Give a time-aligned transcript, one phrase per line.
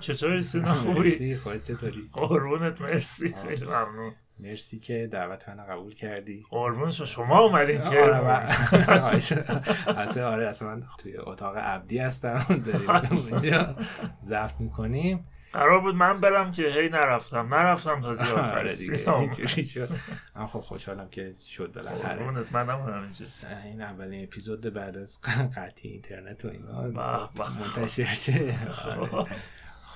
[0.00, 4.12] چطوری سینا خوبی؟ مرسی خودت چطوری؟ قربونت مرسی خیلی ممنون.
[4.38, 6.44] مرسی که دعوت منو قبول کردی.
[6.50, 8.00] قربون شما اومدین که.
[8.00, 8.46] آره من-
[10.02, 12.62] حتی آره اصلا من توی اتاق عبدی هستم.
[12.66, 12.90] داریم
[13.30, 13.76] اونجا
[14.22, 15.26] ضبط می‌کنیم.
[15.52, 19.14] قرار بود من برم که هی نرفتم نرفتم تا دیگه آره دیگه.
[19.14, 19.88] اینجوری شد.
[20.36, 22.16] من خب خوشحالم که شد بالاخره.
[22.16, 23.26] قربونت منم همینجا
[23.64, 25.20] این اولین اپیزود بعد از
[25.56, 27.30] قطعی اینترنت و اینا.
[27.76, 28.54] منتشر شه.
[29.00, 29.26] آره.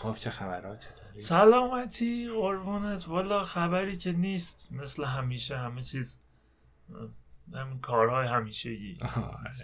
[0.04, 0.30] خب چه
[0.76, 3.08] چطوری؟ سلامتی قربونت.
[3.08, 4.68] والا خبری که نیست.
[4.72, 6.18] مثل همیشه همه چیز
[7.54, 8.98] همین کارهای همیشگی.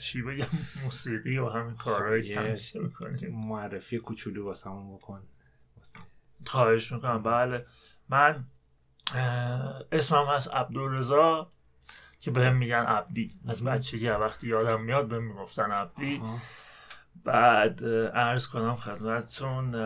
[0.00, 0.46] چی بگم؟
[0.84, 1.74] موسیقی و همین
[2.22, 5.22] که یه- همیشه می‌کنیم معرفی کوچولو واسمون بکن.
[6.46, 7.22] خواهش می‌کنم.
[7.22, 7.66] بله.
[8.08, 8.44] من
[9.92, 11.52] اسمم هست عبدالرزا
[12.18, 13.40] که بهم میگن عبدی.
[13.48, 13.64] از.
[13.64, 16.16] بچگی وقتی یادم میاد بهم می‌گفتن عبدی.
[16.16, 16.38] آها.
[17.24, 19.76] بعد عرض کنم خدمتتون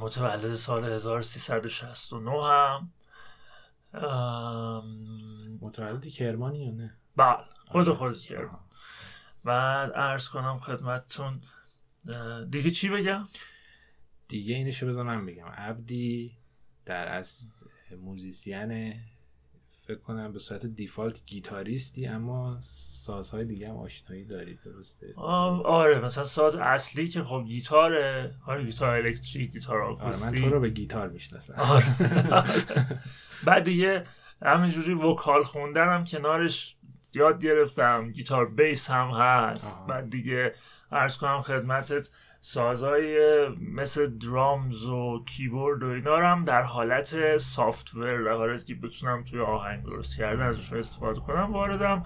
[0.00, 2.90] متولد سال 1369 هم.
[3.94, 8.64] ام، متولدی کرمانی یا نه؟ بله خود خود کرد آها.
[9.44, 11.40] بعد عرض کنم خدمتتون
[12.50, 13.22] دیگه چی بگم؟
[14.28, 15.46] دیگه اینشو من بگم.
[15.46, 16.36] عبدی
[16.84, 17.64] در از
[17.96, 19.00] موزیسین
[19.88, 26.00] فکر کنم به صورت default گیتاریستی اما سازهای دیگه هم آشنایی داری درسته؟ آه، آره
[26.00, 28.34] مثلا ساز اصلی که خب گیتاره.
[28.46, 30.40] آره گیتار الکتریک گیتار آره من آکوستیک.
[30.40, 31.54] تو رو به گیتار می‌شناسم.
[31.58, 31.84] آره.
[33.46, 34.04] بعد دیگه
[34.42, 36.76] همینجوری vocal خوندنم کنارش
[37.14, 38.12] یاد گرفتم.
[38.12, 39.76] گیتار bass هم هست.
[39.76, 39.86] آها.
[39.86, 40.52] بعد دیگه
[40.92, 43.18] عرض کنم خدمتت سازهای
[43.74, 49.24] مثل drums و کیبورد و اینا رو هم در حالت software در حالتی که بتونم
[49.24, 52.02] توی آهنگ درست کردن ازشون استفاده کنم واردم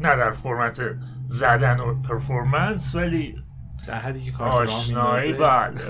[0.00, 0.80] نه در فرمت
[1.28, 3.36] زدن و performance ولی
[3.86, 5.80] در حدی که کارت راه آشنایی بله.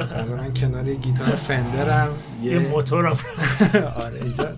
[0.00, 3.18] آره، من کنار یه گیتار فندرم یه موتورم.
[3.96, 4.54] آره اینجا.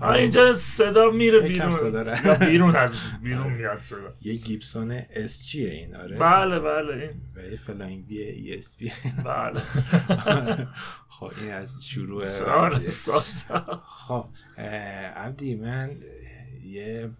[0.00, 2.38] آه اینجا صدا میره بیرون.
[2.38, 4.14] بیرون از بیرون میاد صدا.
[4.22, 6.18] یه Gibson SG ه این آره.
[6.18, 7.10] بله بله این.
[7.36, 8.92] و یه Flying V ESP
[9.24, 9.60] بله.
[11.08, 12.88] خب این از شروع آره
[13.86, 14.24] خب
[15.16, 15.90] عبدی من
[16.64, 17.10] یه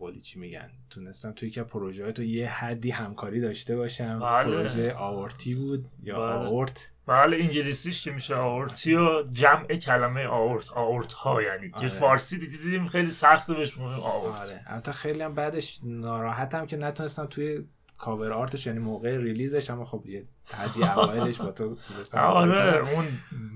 [0.00, 4.18] قولی چی میگن؟ تونستم توی که پروژه تو یه حدی همکاری داشته باشم.
[4.18, 4.44] بله.
[4.44, 6.48] پروژه آورتی بود یا بله.
[6.48, 11.70] آورت؟ بله انگلیسیش که میشه Aortae و جمع کلمه آورت آورت ها یعنی.
[11.70, 11.88] که آره.
[11.88, 14.40] فارسی دیدی دیدیم خیلی سخته بهش میگیم آورت.
[14.40, 14.62] آره.
[14.66, 17.64] البته خیلی هم بعدش ناراحتم که نتونستم توی
[17.98, 21.76] cover art ش یعنی موقع release ش اما خب یه حدی اوایلش با تو
[22.12, 23.06] آره اون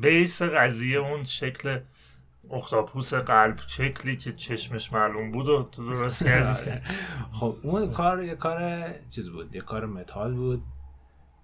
[0.01, 1.78] base قضیه اون شکل
[2.50, 6.82] اختاپوس قلب شکلی که چشمش معلوم بود و تو درست کردی آره.
[7.32, 10.62] خب اون کار یه کار چیز بود یه کار متال بود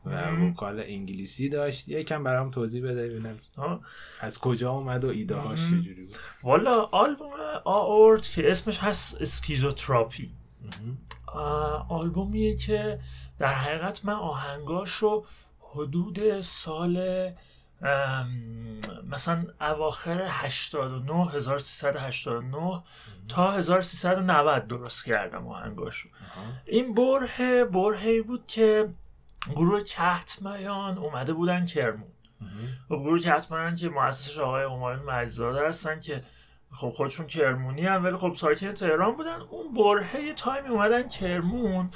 [0.06, 0.50] و مم.
[0.50, 3.36] vocal انگلیسی داشت یکم برام توضیح بده ببینم.
[4.20, 5.58] از کجا اومد و ایده هاش.
[5.66, 7.30] چجوری بود والا آلبوم
[7.64, 10.30] آورت که اسمش هست اسکیزوتراپی
[11.88, 12.98] آلبومیه که
[13.38, 15.26] در حقیقت من آهنگاش رو
[15.60, 16.96] حدود سال
[19.10, 22.82] مثلا اواخر 89 1389
[23.28, 26.52] تا 1390 درست کردم آهنگاش رو آها.
[26.66, 28.88] این بره برهی بود که
[29.54, 32.10] گروه کهتمیان اومده بودن کرمون.
[32.90, 36.22] و گروه کتمنن که مؤسسش آقای همایون مجزاده هستن که
[36.72, 39.40] خب خودشون کرمونی هم ولی خب ساکن تهران بودن.
[39.40, 41.90] اون برهه یه تایمی اومدن کرمون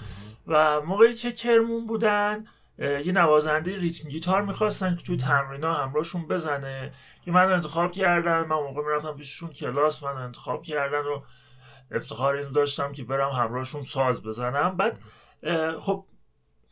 [0.46, 2.44] و موقعی که کرمون بودن
[2.78, 6.92] یه نوازنده ریتم گیتار می‌خواستن که توی تمرینا همراهشون بزنه
[7.22, 11.22] که من انتخاب کردن من موقع می‌رفتم پیششون کلاس من انتخاب کردن و
[11.90, 14.76] افتخار اینو داشتم که برم همراهشون ساز بزنم.
[14.76, 14.98] بعد
[15.78, 16.04] خب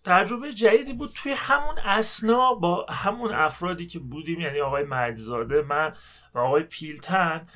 [0.05, 5.93] تجربه جدیدی بود توی همون اسنا با همون افرادی که بودیم یعنی آقای مجزاده من
[6.35, 7.47] و آقای پیلتن.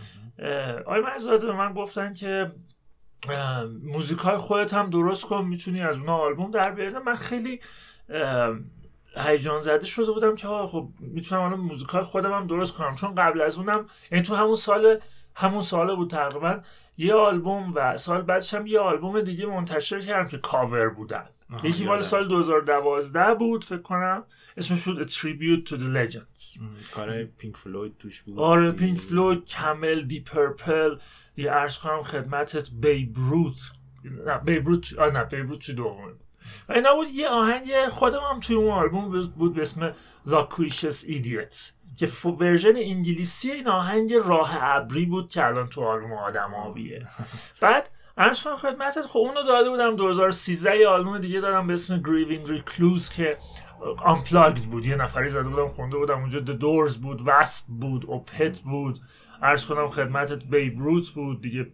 [0.86, 2.52] آقای مجزاده به من گفتن که
[3.28, 6.94] اه، موزیکای خودت هم درست کن می‌تونی از اونها آلبوم در بیاری.
[7.06, 7.60] من خیلی
[9.16, 12.94] هیجان زده شده بودم که خب می‌تونم الان موزیکای خودم هم درست کنم.
[12.94, 15.00] چون قبل از اونم یعنی تو همون سال
[15.34, 16.60] همون ساله بود تقریبا
[16.98, 21.26] یه آلبوم و سال بعدش هم یه آلبوم دیگه منتشر کردم که کاور بودن.
[21.62, 22.00] یکی مال.
[22.00, 24.24] سال 2012 بود فکر کنم.
[24.56, 26.60] اسمش شد Tribute to the Legends.
[26.94, 28.38] کار Pink Floyd توش بود.
[28.38, 30.96] آره Pink Floyd Camel Deep Purple.
[31.36, 33.58] یه عرض کنم خدمتت بیبروت
[34.26, 36.12] نه بیبروت آه نه بیبروت تو دومه
[36.68, 39.92] و اینا بود یه آهنگ خودم هم توی اون آلبوم بود به اسم
[40.26, 46.54] Loquacious Idiot که version انگلیسی این آهنگ راه ابری بود که الان تو آلبوم آدم
[46.54, 47.06] آبیه
[47.60, 52.48] بعد کنم خدمتت خب اونو داده بودم 2013 یه آلبوم دیگه دادم به اسم Grieving
[52.48, 53.36] Recluse که
[54.04, 54.86] آنپلاگد بود.
[54.86, 56.18] یه نفری زده بودم خونده بودم.
[56.18, 58.98] اونجا The Doors بود وسپ بود اوپت بود.
[59.42, 61.66] عرض کنم خدمتت بیب روت بود دیگه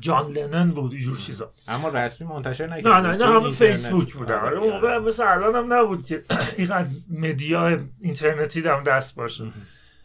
[0.00, 1.52] جان لنن بود اینجور چیزا.
[1.68, 3.50] اما رسمی منتشر نکرد نه نه نه همه.
[3.50, 4.98] فیسبوک بودن آره، آره اون موقع آره.
[4.98, 6.22] مثل الان هم نبود که
[6.56, 9.44] اینقدر مدیا اینترنتی دم دست باشه.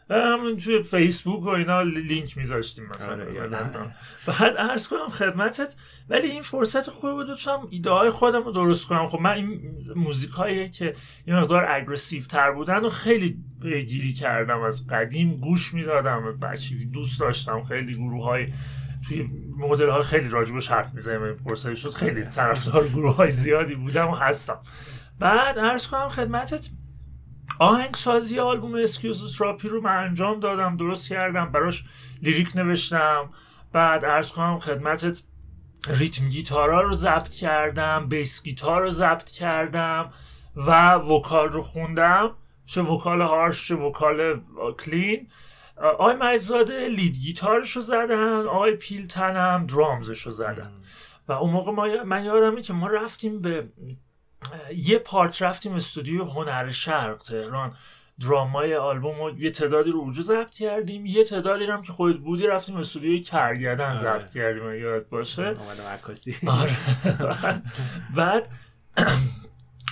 [0.10, 3.12] همون توی فیسبوک و اینا لینک میذاشتیم مثلا.
[3.12, 3.92] آره، یادم.
[4.28, 5.76] بعد عرض کنم خدمتت
[6.10, 9.06] ولی این فرصت خوبی بود تونستم ایده های خودم رو درست کنم.
[9.06, 10.94] خب من این موزیک هایی که
[11.28, 14.62] یه مقدار aggressive تر بودن و خیلی پیگیری کردم.
[14.62, 17.64] از قدیم گوش می‌دادم بچگی دوست داشتم.
[17.64, 18.48] خیلی گروه های
[19.08, 21.22] توی مدل ها خیلی راجبش حرف می‌زنیم.
[21.22, 24.60] این فرصت شد خیلی طرفدار گروه های زیادی بودم و هستم.
[25.20, 26.70] بعد عرض کنم خدمتت
[27.60, 31.84] آهنگسازی آلبوم Excuse Therapy رو من انجام دادم درست کردم براش
[32.22, 33.30] lyric نوشتم.
[33.74, 35.24] بعد عرض کنم خدمتت
[35.88, 40.10] ریتم گیتارا رو ضبط کردم bass گیتار رو ضبط کردم
[40.56, 42.32] و vocal رو خوندم.
[42.66, 44.42] چه vocal harsh چه vocal
[44.80, 45.28] clean.
[45.78, 50.72] آقای مجزاده lead گیتارش رو زدن آقای پیلتن هم drums ش رو زدن.
[51.28, 53.70] و اون موقع ما من یادمه که ما رفتیم به
[54.76, 57.74] یه part رفتیم استودیو هنر شرق تهران.
[58.20, 61.06] درامای آلبوم رو یه تعدادی رو اونجا ضبط کردیم.
[61.06, 63.96] یه تعدادی هم که خودت بودی رفتیم استودیوی کرگدن آره.
[63.96, 65.56] ضبط کردیم اگه یاد باشه.
[65.94, 66.36] عکاسی.
[66.48, 66.76] آره.
[68.16, 68.50] بعد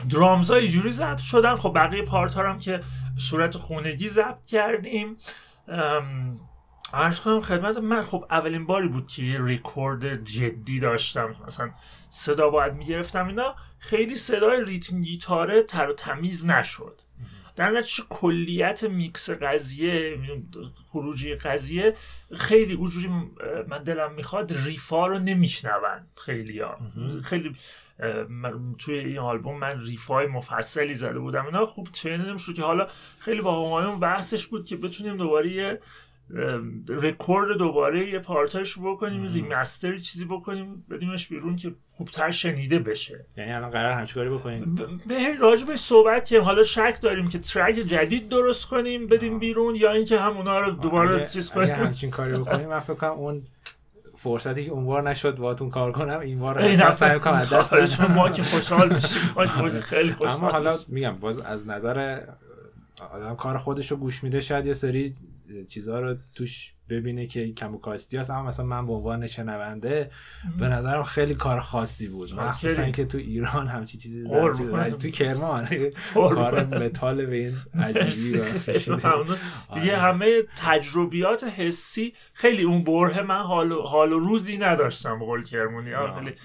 [0.09, 1.55] درامز ها اینجوری ضبط شدن.
[1.55, 2.81] خب بقیه پارت ها هم که
[3.17, 5.17] صورت خونگی ضبط کردیم.
[6.93, 11.35] عرض کنم خدمت من خب اولین باری بود که یه ریکورد جدی داشتم.
[11.47, 11.71] مثلا
[12.13, 17.01] صدا باید می‌گرفتم اینا خیلی صدای ریتم گیتاره تر و تمیز نشد.
[17.55, 20.17] در نتیجه کلیت میکس قضیه
[20.91, 21.95] خروجی قضیه
[22.35, 23.07] خیلی اونجوری
[23.67, 26.77] من دلم می‌خواد riff ا رو نمیشنون خیلی ها
[27.23, 27.55] خیلی
[28.77, 31.45] توی این آلبوم من riff ای مفصلی زده بودم.
[31.45, 32.87] اینا خوب چنینم شد که حالا
[33.19, 35.79] خیلی با همایون بحثش بود که بتونیم دوباره یه
[36.89, 42.31] رکورد دوباره یه part ایش رو بکنیم remaster ی چیزی بکنیم بدیمش بیرون که خوبتر
[42.31, 43.25] شنیده بشه.
[43.37, 44.75] یعنی الان قرار همچین کاری بکنیم؟
[45.07, 49.91] به راجبش صحبت کنیم حالا شک داریم که ترک جدید درست کنیم بدیم بیرون یا
[49.91, 51.85] اینکه همونا رو دوباره اگه- چیز اگه کنیم.
[51.85, 53.41] همچین کاری بکنیم من فکر کنم اون
[54.15, 58.01] فرصتی که اونوار نشد باهاتون کار کنم این بار سعی کنم از دست.
[58.01, 59.79] ما که خوشحال میشیم.
[59.79, 60.75] خیلی خوشحال اما حالا.
[60.87, 62.21] میگم باز از نظر
[63.13, 65.13] آدم کار خودش رو گوش میده شاید یه سری
[65.67, 70.11] چیزها رو توش ببینه که کم و کاستی هست اما مثلا من به عنوان شنونده
[70.59, 72.91] به نظرم خیلی کار خاصی بود مخصوصا خیلی.
[72.91, 74.97] که تو ایران همچی چیزی قربونت.
[74.97, 75.67] تو کرمان.
[76.13, 78.43] کار متال به این عجیبی.
[79.73, 79.97] دیگه آره.
[79.97, 85.43] همه تجربیات حسی خیلی اون بره من حال و, حال و روزی نداشتم به قول
[85.43, 86.35] کرمونی خیلی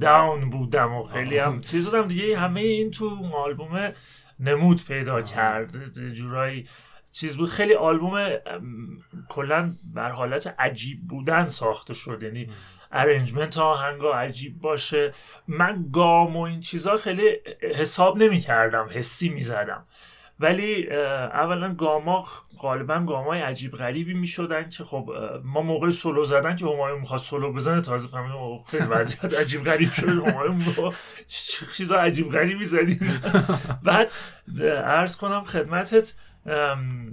[0.00, 1.38] داون بودم و خیلی.
[1.38, 3.92] هم چیز بودم دیگه همه این تو آلبوم
[4.40, 5.84] نمود پیدا کرد
[6.14, 6.66] جورایی
[7.12, 7.48] چیز بود.
[7.48, 8.38] خیلی آلبوم
[9.28, 12.22] کلا بر حالت عجیب بودن ساخته شد.
[12.22, 12.46] یعنی
[12.92, 15.12] ارنجمنت آهنگا عجیب باشه.
[15.48, 17.30] من گام و این چیزا خیلی
[17.74, 19.84] حساب نمی کردم حسی می زدم
[20.40, 22.24] ولی اولا گاما
[22.58, 25.10] غالبا گامای عجیب غریبی می شدن که خب
[25.44, 29.64] ما موقع سولو زدن که همایون می‌خواست سولو بزنه تازه فهمیدم اوه، خیلی وضعیت عجیب
[29.64, 30.64] غریب شد همایون
[31.76, 33.20] چیزا عجیب غریبی زدیم.
[33.84, 34.10] بعد
[34.84, 36.14] عرض کنم خدمتت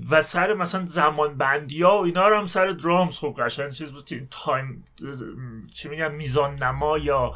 [0.10, 3.20] و سر مثلا زمان بندی ها و اینا رو هم سر درامز.
[3.20, 4.86] خب قشنگ چیز بود تایم
[5.74, 7.34] چی میگن میزان نما یا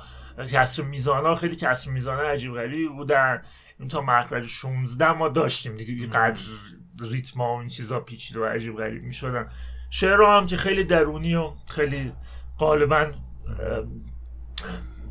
[0.52, 3.42] کسر میزان ها خیلی کسر میزان عجیب غریبی بودن.
[3.80, 6.42] این تا مخرج 16 ما داشتیم دیگه قدر
[7.00, 9.48] ریتم ها و این چیزا پیچیده و عجیب غریب می‌شدن.
[9.90, 12.14] شعرها هم که خیلی درونی و خیلی
[12.60, 13.12] غالبا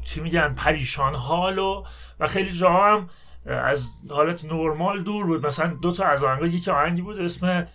[0.05, 1.85] چی میگن پریشان حال و
[2.21, 3.09] و خیلی جاها هم
[3.47, 5.47] از حالت نرمال دور بود.
[5.47, 7.67] مثلا دو تا از آهنگا یکی آهنگی بود اسم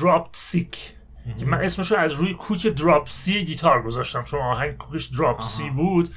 [0.00, 0.94] Drop Sick
[1.38, 4.24] که من اسمشو از روی کوک Drop C گیتار گذاشتم.
[4.24, 6.08] چون آهنگ کوکش Drop C بود.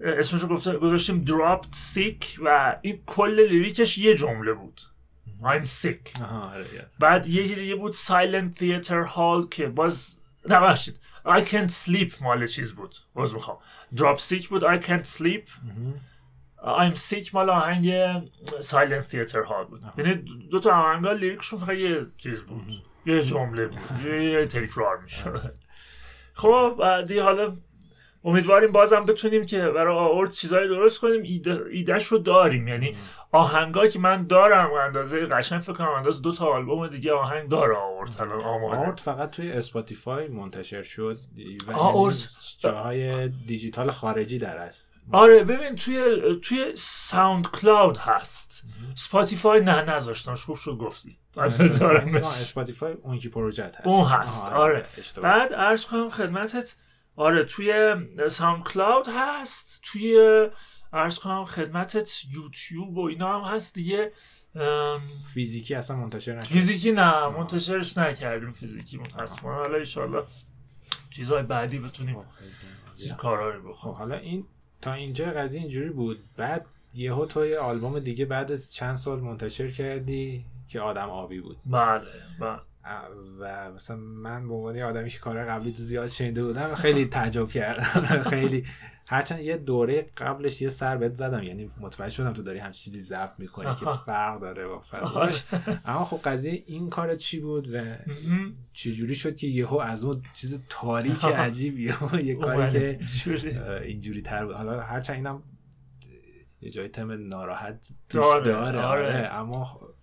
[0.00, 4.80] اسمشو گفته گذاشتیم Drop Sick و این کل lyric ش یه جمله بود.
[5.42, 6.22] I'm sick.
[6.22, 6.64] آره،.
[6.98, 10.18] بعد یکی دیگه بود Silent Theater Hall که باز
[10.48, 12.96] نباشید I can't sleep مال چیز بود.
[13.14, 13.58] باز می‌خوام.
[13.96, 15.50] Drop Sick بود I can't sleep.
[16.64, 17.92] I'm sick مال آهنگ
[18.60, 19.82] Silent Theater Hall بود.
[19.98, 20.14] یعنی
[20.50, 22.62] دو تا آهنگا لیریکشون فقط یه چیز بود.
[23.06, 24.06] یه جمله بود.
[24.06, 25.54] یه, تکرار می‌شد.
[26.32, 27.56] خب بعدی حالا
[28.24, 31.22] امیدواریم بازم بتونیم که برای آورد چیزایی درست کنیم.
[31.22, 32.68] ایده ایدهش رو داریم.
[32.68, 32.96] یعنی
[33.32, 37.76] آهنگایی که من دارم اندازه قشنگ فکر کنم اندازه دو تا آلبوم دیگه آهنگ داره
[37.76, 38.16] آورد.
[38.20, 38.76] الان آماده.
[38.76, 41.18] آورد فقط توی Spotify منتشر شد.
[41.68, 42.14] و آورد.
[42.58, 44.94] جاهای دیجیتال خارجی در است.
[45.12, 48.64] آره ببین توی توی SoundCloud هست
[48.94, 51.18] Spotify نه نذاشتمش خوب شد گفتی.
[51.36, 53.86] Spotify اون یکی پروژت هست.
[53.86, 54.86] اون هست، آره.
[54.98, 55.30] اشتباه.
[55.30, 56.76] بعد عرض کنم خدمتت
[57.16, 57.94] آره توی
[58.28, 60.48] SoundCloud هست توی
[60.92, 64.12] عرض کنم خدمتت یوتیوب و اینا هم هست دیگه.
[64.54, 65.00] ام،
[65.34, 66.46] فیزیکی اصلا منتشر نشد.
[66.46, 70.22] فیزیکی نه منتشرش نکردیم فیزیکی متاسفانه حالا ایشالله
[71.10, 72.16] چیزهای بعدی بتونیم.
[73.18, 74.46] کارهایی خب بکنیم حالا این
[74.80, 76.24] تا اینجا قضیه اینجوری بود.
[76.36, 81.56] بعد یهو تو یه آلبوم دیگه بعد چند سال منتشر کردی که آدم آبی بود.
[81.66, 82.06] بله
[82.40, 82.60] بله.
[83.40, 87.48] و مثلا من به عنوان آدمی که کارهای قبلی تو زیاد شنیده بودم خیلی تعجب
[87.48, 88.64] کردم خیلی
[89.08, 93.00] هرچند یه دوره قبلش یه سر بهت زدم یعنی متوجه شدم تو داری هم چیزی
[93.00, 93.86] ضبط می‌کنی که.
[94.06, 95.32] فرق داره با آره.
[95.32, 97.78] فرق اما خب قضیه این کار چی بود و.
[98.72, 101.24] چجوری شد که یهو از اون چیز تاریک.
[101.24, 102.98] عجیب یهو یه کاری.
[103.24, 105.42] که اینجوری تر بود حالا هرچند اینم
[106.60, 109.06] یه جای تم ناراحت داره، داره, آره.
[109.08, 109.28] آره.
[109.32, 109.93] اما خب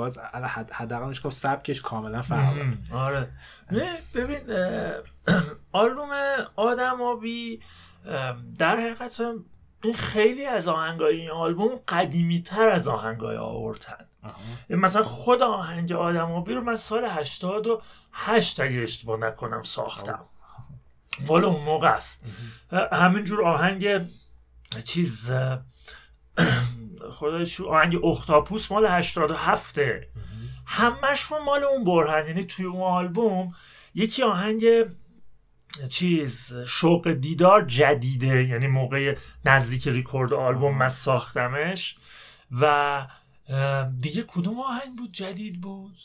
[0.00, 2.56] باز حد- حد- حداقل میشه گفت سبکش کاملا فرق.
[2.92, 3.28] آره.
[3.70, 4.40] نه ببین
[5.72, 6.10] آلبوم
[6.56, 7.60] آدم آبی
[8.58, 9.20] در حقیقت
[9.84, 14.06] این خیلی از آهنگای این آلبوم قدیمی تر از آهنگای آورتن.
[14.22, 14.34] آها.
[14.70, 20.24] مثلا خود آهنگ آدم آبی رو من سال 88 اگه اشتباه نکنم ساختم.
[21.28, 22.24] مال اون موقع است.
[22.92, 24.08] همینجور آهنگ
[24.84, 25.30] چیز
[27.46, 29.78] شو آهنگ اختاپوس مال 87
[30.66, 32.26] همشون مال اون برهن.
[32.26, 33.54] یعنی توی اون آلبوم
[33.94, 34.64] یکی آهنگ
[35.90, 38.44] چیز شوق دیدار جدیده.
[38.44, 41.96] یعنی موقع نزدیک ریکورد آلبوم من ساختمش.
[42.60, 43.06] و
[43.98, 45.96] دیگه کدوم آهنگ بود جدید بود؟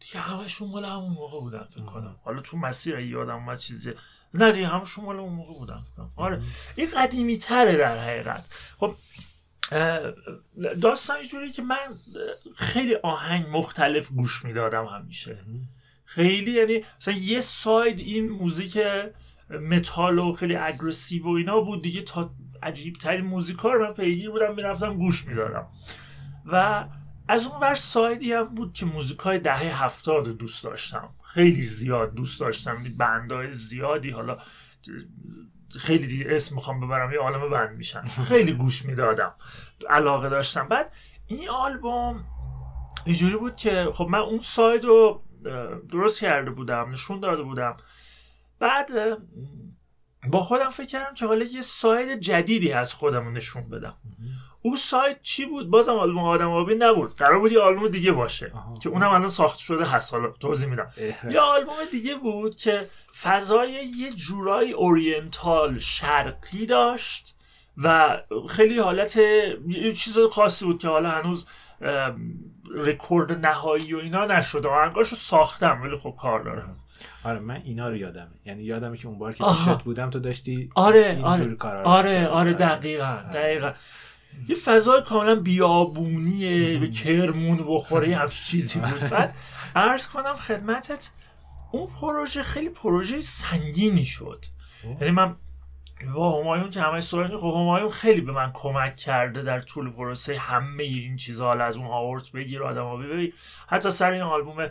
[0.00, 2.16] دیگه همشون مال همون موقع بودن فکر کنم.
[2.24, 3.92] حالا تو مسیر یادم اومد چیزی
[4.34, 6.12] نه دیگه همشون مال اون موقع بودن فکر کنم.
[6.16, 6.42] آره.
[6.76, 8.48] این قدیمی تره در حقیقت.
[8.78, 8.94] خب
[10.80, 11.76] داستان اینجوریه که من
[12.54, 15.38] خیلی آهنگ مختلف گوش می‌دادم همیشه.
[16.04, 18.78] خیلی یعنی مثلا یه side این موزیک
[19.50, 24.54] متال و خیلی aggressive و اینا بود دیگه تا عجیب ترین موزیکا من پیگیر بودم
[24.54, 25.66] می‌رفتم گوش می‌دادم.
[26.52, 26.84] و
[27.28, 31.08] از اون ور side ی هم بود که موزیکای دهه هفتاد دوست داشتم.
[31.22, 32.84] خیلی زیاد دوست داشتم.
[32.98, 34.38] band های زیادی حالا
[35.80, 38.04] خیلی دیگه اسم می‌خوام ببرم یه عالم band میشن.
[38.04, 39.34] خیلی گوش می‌دادم
[39.90, 40.68] علاقه داشتم.
[40.68, 40.92] بعد
[41.26, 42.24] این آلبوم
[43.04, 45.22] اینجوری بود که خب من اون side رو
[45.88, 47.76] درست کرده بودم نشون داده بودم.
[48.58, 48.90] بعد
[50.28, 53.94] با خودم فکر کردم که حالا یه side جدیدی از خودم نشون بدم.
[54.62, 57.14] اون side چی بود؟ بازم آلبوم آدم آبی نبود.
[57.14, 58.78] قرار بود یه آلبوم دیگه باشه آها.
[58.78, 60.14] که اونم الان ساخته شده هست.
[60.14, 60.88] حالا توضیح میدم.
[61.32, 62.88] یه آلبوم دیگه بود که
[63.22, 67.34] فضای یه جورایی oriental شرقی داشت
[67.76, 71.46] و خیلی حالت یه چیز خاصی بود که حالا هنوز
[72.74, 76.76] رکورد نهایی و اینا نشده آهنگاشو ساختم ولی خب کار دارم.
[77.24, 78.28] آره من اینا رو یادمه.
[78.44, 79.44] یعنی یادمه که اون بار که.
[79.44, 81.54] پیشت بودم تو داشتی آره آره.
[81.54, 82.26] کارا رو آره می‌کردی.
[82.26, 83.72] آره دقیقا دقیقا.
[84.48, 89.08] یه فضای کاملا بیابونیه به کرمون بخوره یه همچین چیزی بود.
[89.10, 89.34] بعد
[89.76, 91.10] عرض کنم خدمتت
[91.72, 94.44] اون پروژه خیلی پروژه سنگینی شد.
[95.00, 95.36] یعنی من
[96.14, 100.38] با همایون که همه صحبت خب همایون خیلی به من کمک کرده در طول پروسه
[100.38, 103.34] همه این چیزها حالا از اون آورت بگیر آدم آبی بگیر
[103.66, 104.70] حتی سر این آلبوم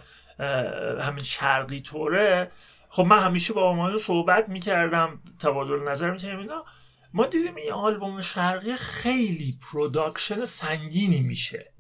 [1.02, 2.52] همین شرقی طوره.
[2.90, 6.64] خب من همیشه با همایون صحبت می‌کردم تبادل نظر می‌کردم اینا.
[7.14, 11.72] ما دیدیم این آلبوم شرقی خیلی production سنگینی میشه.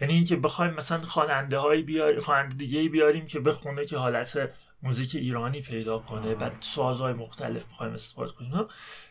[0.00, 4.50] یعنی اینکه بخوایم مثلا خواننده هایی بیاریم خواننده دیگه بیاریم که بخونه که حالت
[4.82, 6.34] موزیک ایرانی پیدا کنه آه.
[6.34, 8.66] بعد سازهای مختلف بخوایم استفاده کنیم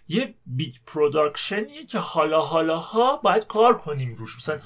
[0.08, 4.60] یه big production یه که حالا حالا ها باید کار کنیم روش مثلا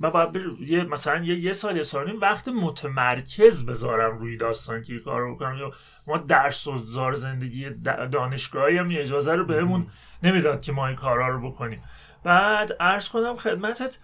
[0.00, 4.36] من باید بر- یه مثلا یه, یه سال یه سال نیم وقت متمرکز بذارم روی
[4.36, 5.56] داستان که کار رو بکنم.
[5.58, 5.70] یا
[6.06, 7.70] ما درس و زار زندگی
[8.12, 9.86] دانشگاهی هم اجازه رو بهمون
[10.22, 11.82] نمی‌داد که ما این کارا رو بکنیم.
[12.24, 13.98] بعد عرض کنم خدمتت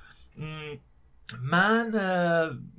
[1.42, 1.90] من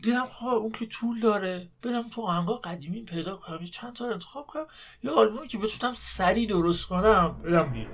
[0.02, 1.68] دیدم خب اون که طول داره.
[1.84, 4.66] برم تو آهنگا قدیمی پیدا کنم یه چند تا انتخاب کنم.
[5.04, 7.94] یه آلبومی که بتونم سریع درست کنم بدم بیرون.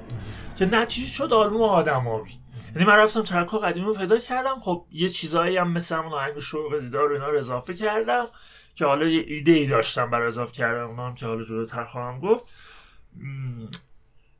[0.57, 2.31] که نتیجه شد آلبوم آدم آبی
[2.75, 4.59] یعنی من رفتم ترک قدیمی رو پیدا کردم.
[4.59, 8.27] خب یه چیزایی هم مثل همون آهنگ شوق دیدار اینا رو اضافه کردم
[8.75, 10.81] که حالا یه ایده ای داشتم برای اضافه کردن.
[10.81, 12.53] اونا هم که حالا جلوتر خواهم گفت.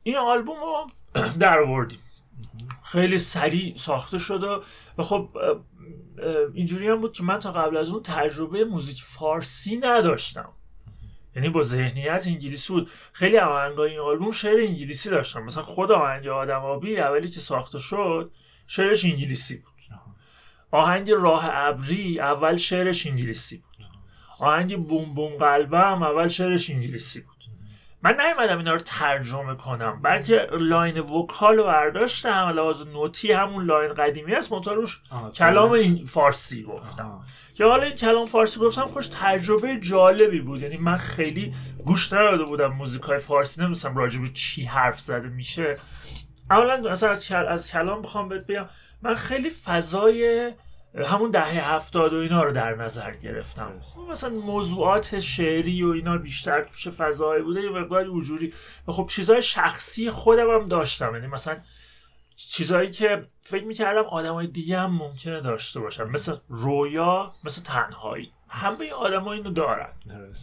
[0.02, 0.90] این آلبوم رو
[1.40, 1.98] در آوردیم.
[2.84, 4.62] خیلی سریع ساخته شد
[4.98, 5.28] و خب
[6.54, 10.52] اینجوری هم بود که من تا قبل از اون تجربه موزیک فارسی نداشتم.
[11.36, 12.90] یعنی با ذهنیت انگلیسی بود.
[13.12, 15.42] خیلی آهنگای این آلبوم شعر انگلیسی داشتم.
[15.42, 18.30] مثلا خود آهنگ آدم آبی اولی که ساخته شد
[18.66, 19.70] شعرش انگلیسی بود.
[20.70, 23.86] آهنگ راه ابری اول شعرش انگلیسی بود.
[24.38, 27.29] آهنگ بوم بوم قلبم اول شعرش انگلیسی بود.
[28.02, 33.94] من نیومدم اینا رو ترجمه کنم بلکه line vocal رو برداشتم لحاظ نوتی همون line
[33.94, 35.02] قدیمی است منتها روش
[35.34, 37.20] کلام این فارسی گفتم.
[37.54, 41.54] که حالا این کلام فارسی گفتم خوش تجربه جالبی بود یعنی من خیلی
[41.84, 45.78] گوش نداده بودم موزیکای فارسی نمی‌دونستم راجب چی حرف زده میشه.
[46.50, 48.66] اولا مثلا از, از کلام بخوام بهت بگم
[49.02, 50.52] من خیلی فضای
[50.94, 53.80] همون دهه هفتاد و اینا رو در نظر گرفتم.
[54.10, 58.52] مثلا موضوعات شعری و اینا بیشتر توش فضایی بوده یه مقداری وجودی
[58.88, 61.14] و خب چیزهای شخصی خودم هم داشتم.
[61.14, 61.58] یعنی مثلا
[62.36, 66.04] چیزهایی که فکر می‌کردم های دیگه هم ممکنه داشته باشن.
[66.04, 68.32] مثل رویا مثل تنهایی.
[68.50, 69.92] همه آدم ها اینو دارن.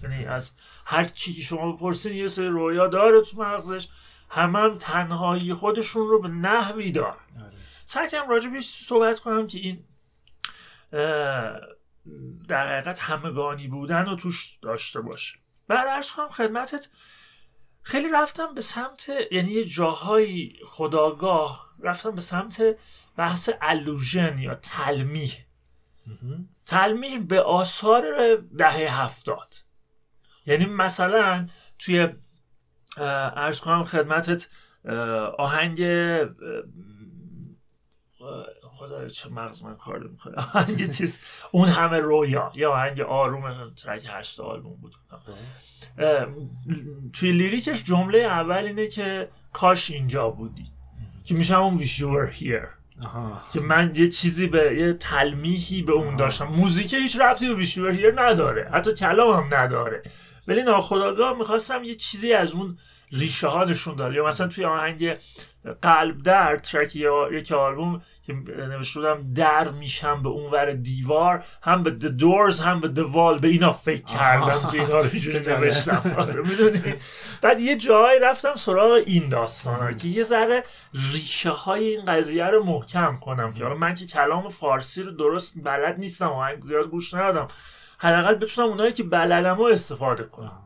[0.04, 0.52] یعنی از
[0.86, 3.88] هر چی که شما بپرسین یه سری رویا داره تو مغزش
[4.30, 7.16] همه هم تنهایی خودشون رو به نحوی دارن.
[7.42, 7.52] آره.
[7.86, 9.84] سعی کنم راجع صحبت کنم که این
[12.48, 15.38] در حقیقت همگانی بودن رو توش داشته باشه.
[15.68, 16.90] بعد ارز کنم خدمتت
[17.82, 22.64] خیلی رفتم به سمت یعنی یه جاهای خداگاه رفتم به سمت
[23.18, 25.46] بحث الوژن یا تلمیح.
[26.66, 29.56] تلمیح به آثار دهه هفتاد.
[30.46, 31.48] یعنی مثلا
[31.80, 32.08] توی
[32.98, 34.50] ارز کنم خدمتت
[35.38, 35.82] آهنگ
[38.62, 41.20] خدا چه مغز من کار می‌کنه آهنگ چیز
[41.52, 44.96] اون همه رویا یا آهنگ آروم ترک هشت آلبوم بود.
[47.14, 50.72] توی لیریکش جمله اول اینه که کاش اینجا بودی.
[51.24, 52.68] که میشه اون wish you were here
[53.54, 56.46] که من یه چیزی به یه تلمیحی به اون داشتم.
[56.46, 58.70] موزیک هیچ رفتی به wish you were here نداره.
[58.74, 60.04] حتی کلام هم نداره.
[60.48, 62.78] ولی ناخداگاه می‌خواستم یه چیزی از اون
[63.12, 65.18] ریشه ها نشون داد یا مثلا توی آهنگ
[65.82, 71.84] قلب در ترک یا یک آلبوم که نوشته بودم در میشم به اونور دیوار هم
[71.84, 73.42] به The Doors هم به The Wall.
[73.42, 75.10] به اینا فکر کردم که اینا رو
[75.60, 76.16] نوشتم.
[76.18, 76.82] آره، می‌دونی؟
[77.42, 80.64] بعد یه جایی رفتم سراغ این داستان ها که یه ذره
[81.14, 86.00] ریشه های این قضیه رو محکم کنم که من که کلام فارسی رو درست بلد
[86.00, 87.48] نیستم و زیاد گوش ندادم
[87.98, 90.60] حداقل بتونم اونایی که بلدم رو استفاده کنم.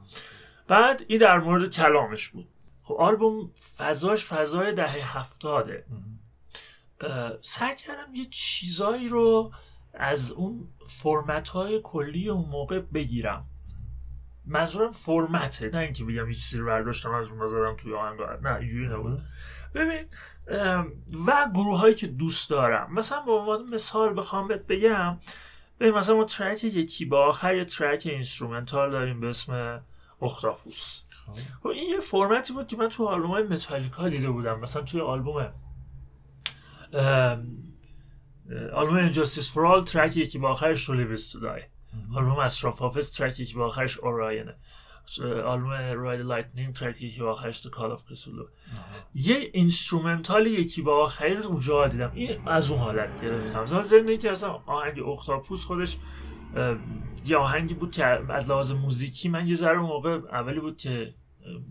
[0.72, 2.48] بعد این در مورد کلامش بود.
[2.84, 5.86] خب آلبوم فضاش فضای دهه هفتاده.
[7.42, 9.52] سعی کردم یه چیزایی رو
[9.94, 13.46] از اون فرمت های کلی اون موقع بگیرم.
[14.46, 18.56] منظورم فرمته نه اینکه بگم یه چیزی رو برداشتم از اون نظرم توی آهنگ نه
[18.56, 19.22] اینجوری نبود.
[19.76, 20.06] ببین
[21.28, 22.94] و گروه هایی که دوست دارم.
[22.94, 25.18] مثلا به عنوان مثال بخوام بهت بگم
[25.80, 29.82] ببین مثلا ما track یکی با آخر یه track instrumental داریم به اسم
[30.22, 31.02] اختاپوس
[31.64, 31.68] خب.
[31.68, 34.60] این یه فرمتی بود که من تو آلبوم های متالیکا دیده بودم.
[34.60, 35.54] مثلا توی آلبوم
[38.74, 41.62] آلبوم And Justice for All track یکی با آخرش To Live Is to Die
[42.16, 44.56] آلبوم Master of Puppets track یکی با آخرش Orion ه
[45.46, 48.46] آلبوم Ride the Lightning track یکی با آخرش The Call of Ktulu
[49.16, 52.12] یه instrumental یکی با آخری رو اونجا دیدم.
[52.16, 53.66] این از اون حالت گرفتم.
[53.66, 55.98] زمان ضمن که اصلا آهنگ اختاپوس خودش
[57.26, 61.14] یه آهنگی بود که از لحاظ موزیکی من یه ذره موقع اولی بود که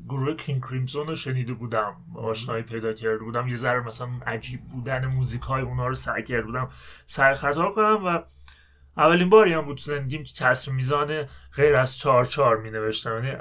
[0.09, 3.49] گروه King Crimson رو شنیده بودم آشنایی پیدا کرده بودم.
[3.49, 6.69] یه ذره مثلا عجیب بودن موزیک های اونا رو سعی کرده بودم
[7.07, 8.23] سعی خطا کنم و
[8.97, 11.25] اولین باری هم بود تو زندگیم که کسر میزان
[11.57, 13.37] غیر از چهار چهار می نوشتم یعنی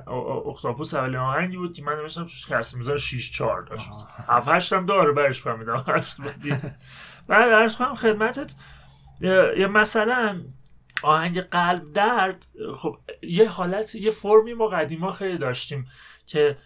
[0.48, 3.90] اختاپوس اولین آهنگی بود که من نوشتم توش کسر میزان 6 4 داشت.
[4.28, 5.84] هفت هشتم داره برش فهمیدم
[7.30, 8.56] بعد ارز کنم خدمتت
[9.22, 10.42] یه مثلا
[11.02, 15.88] آهنگ قلب درد خب یه حالت یه فرمی ما قدیما خیلی داشتیم
[16.26, 16.58] که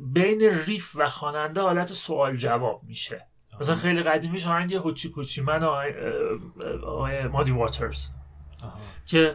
[0.00, 3.26] بین ریف و خواننده حالت سوال جواب میشه.
[3.60, 5.64] مثلا خیلی قدیمیش آهنگ هوچی کوچی من
[6.84, 8.08] آهنگ مادی واترز.
[9.06, 9.34] که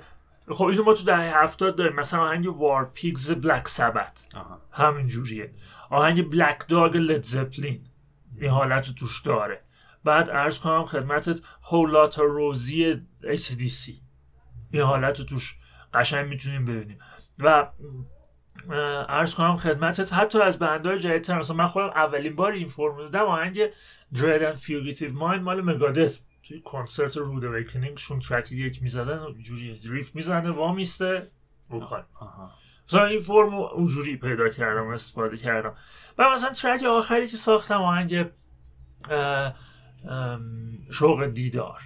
[0.49, 1.95] خب اینو ما تو دهه هفتاد داریم.
[1.95, 4.27] مثلا آهنگ وار پیگز بلک سبت.
[4.71, 5.51] همین جوریه.
[5.89, 7.85] آهنگ بلک داگ لد زپلین.
[8.37, 9.63] این حالت توش داره.
[10.03, 14.02] بعد ارز کنم خدمتت هولات روزی ACDC
[14.73, 15.55] این حالت رو توش
[15.93, 16.97] قشنگ می‌تونیم ببینیم.
[17.39, 17.67] و
[19.09, 23.25] ارز کنم خدمتت حتی از بندهای جدیدتر مثلا من خودم اولین بار این فرم دادم
[23.25, 23.67] آهنگ
[24.15, 29.79] Dread and Fugitive Mind مال Megadeth توی کنسرت Rude Awakening شون track یک می‌زدن جوری
[29.89, 31.31] riff می‌زنه وا میسته
[31.69, 32.03] vocal
[32.87, 35.75] مثلا این فرم اونجوری پیدا کردم استفاده کردم.
[36.17, 38.25] و مثلا track آخری که ساختم آهنگ
[40.91, 41.79] شوق دیدار.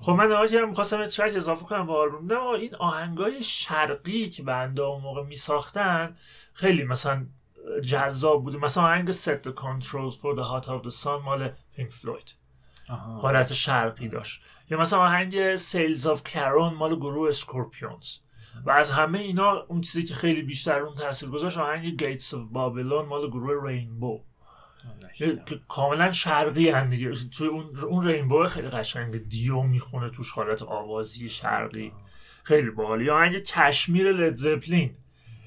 [0.00, 2.22] خب من نگاه کردم می‌خواستم یه track اضافه کنم به آلبوم.
[2.22, 6.16] دیدم این آهنگای شرقی که band های اون موقع میساختن
[6.52, 7.26] خیلی مثلا
[7.84, 11.90] جذاب بوده مثلا آهنگ Set the Controls for the Heart of the Sun مال Pink
[11.90, 12.36] Floyd
[13.22, 14.42] حالت شرقی داشت.
[14.70, 18.18] یا مثلا آهنگ Sails of Charon مال گروه Scorpions
[18.64, 22.54] و از همه اینا اون چیزی که خیلی بیشتر اون تاثیر گذاشت آهنگ Gates of
[22.54, 24.35] Babylon مال گروه Rainbow که
[25.68, 27.12] کاملا شرقی هم دیگه.
[27.12, 31.92] توی اون اون Rainbow خیلی قشنگ Dio می‌خونه توش حالت آوازی شرقی.
[32.42, 34.94] خیلی باحال یا آهنگ Kashmir Led Zeppelin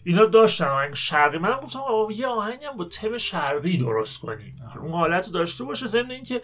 [0.04, 1.38] اینا داشتن آهنگ شرقی.
[1.38, 1.80] منم گفتم
[2.12, 4.56] یه آهنگ هم با تم شرقی درست کنیم.
[4.82, 6.42] اون حالت رو داشته باشه ضمن اینکه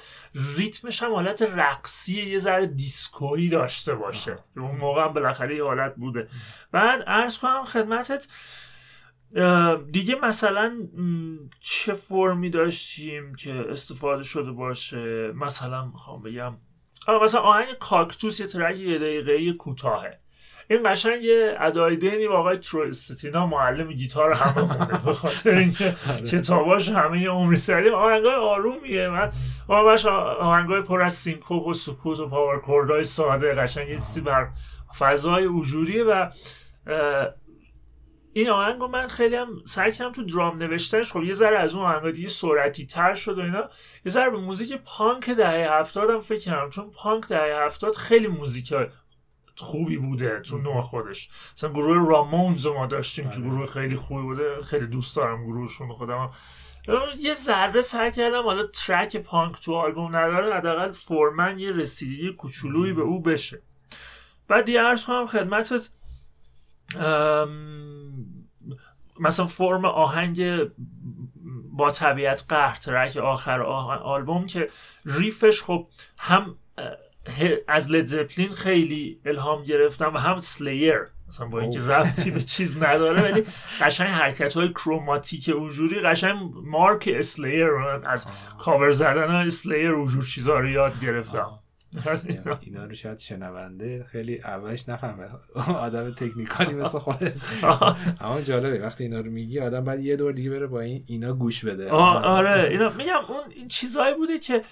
[0.58, 4.38] ریتمش هم حالت رقصی یه ذره دیسکویی داشته باشه.
[4.58, 6.28] اون موقع هم بالاخره یه حالت بوده.
[6.72, 8.28] بعد عرض کنم خدمتت
[9.92, 10.78] دیگه مثلا
[11.60, 16.58] چه فرمی داشتیم که استفاده شده باشه؟ مثلا می‌خوام بگم.
[17.24, 20.20] مثلا آهنگ کاکتوس یه ترک یه دقیقه کوتاهه.
[20.70, 26.22] این قشنگ یه ادای دینی آقای تروستینا معلم گیتار همه به خاطر اینکه آره.
[26.22, 29.10] کتاباش همه عمری سریم آهنگای آرومیه.
[29.10, 29.32] من
[29.68, 33.54] آهنگاش آهنگای پر از سینکوپ و سکوت و پاور کوردای ساده.
[33.54, 34.50] قشنگ یه چیزی بر
[35.00, 36.30] فضای وجوریه و
[38.38, 41.76] این آهنگ رو من خیلی هم سعی کردم تو درام نوشتنش خب یه ذره از
[41.76, 43.70] اون آهنگ دیگه سرعتی تر شد و اینا.
[44.06, 48.28] یه ذره به موزیک پانک دهه هفتاد هم فکر کردم چون پانک دهه هفتاد خیلی
[48.28, 48.74] موزیک
[49.58, 51.30] خوبی بوده تو نوع خودش.
[51.58, 53.50] مثلا گروه رامونز ما داشتیم که بله.
[53.50, 56.30] گروه خیلی خوبی بوده خیلی دوست دارم گروهشون خودم
[57.20, 62.94] یه ذره سعی کردم حالا ترک پانک تو آلبوم نداره حداقل فورمن یه رسیدگی کوچولویی
[62.94, 63.62] به او بشه.
[64.48, 65.90] بعد یه عرض کنم خدمتت
[69.20, 70.70] مثلا فرم آهنگ
[71.72, 74.70] با طبیعت قهر ترک آخر آلبوم که
[75.06, 76.56] riff ش خب هم
[77.68, 81.08] از Led Zeppelin خیلی الهام گرفتم و هم Slayer.
[81.28, 83.46] مثلا با اینکه ربطی به چیز نداره ولی
[83.82, 87.68] قشنگ حرکت های chromatic اونجوری قشنگ مارک Slayer
[88.04, 88.28] از
[88.60, 91.60] کاور زدن های Slayer اونجور چیزا رو یاد گرفتم.
[92.62, 95.28] اینا رو شاید شنونده خیلی اولش نفهمه.
[95.88, 97.16] آدم technical ی مثل خود
[98.22, 101.34] اما جالبه وقتی اینا رو میگی آدم بعد یه دور دیگه بره با این اینا
[101.34, 101.90] گوش بده.
[101.90, 102.70] آره.
[102.70, 104.64] اینا میگم اون این چیزهایی بوده که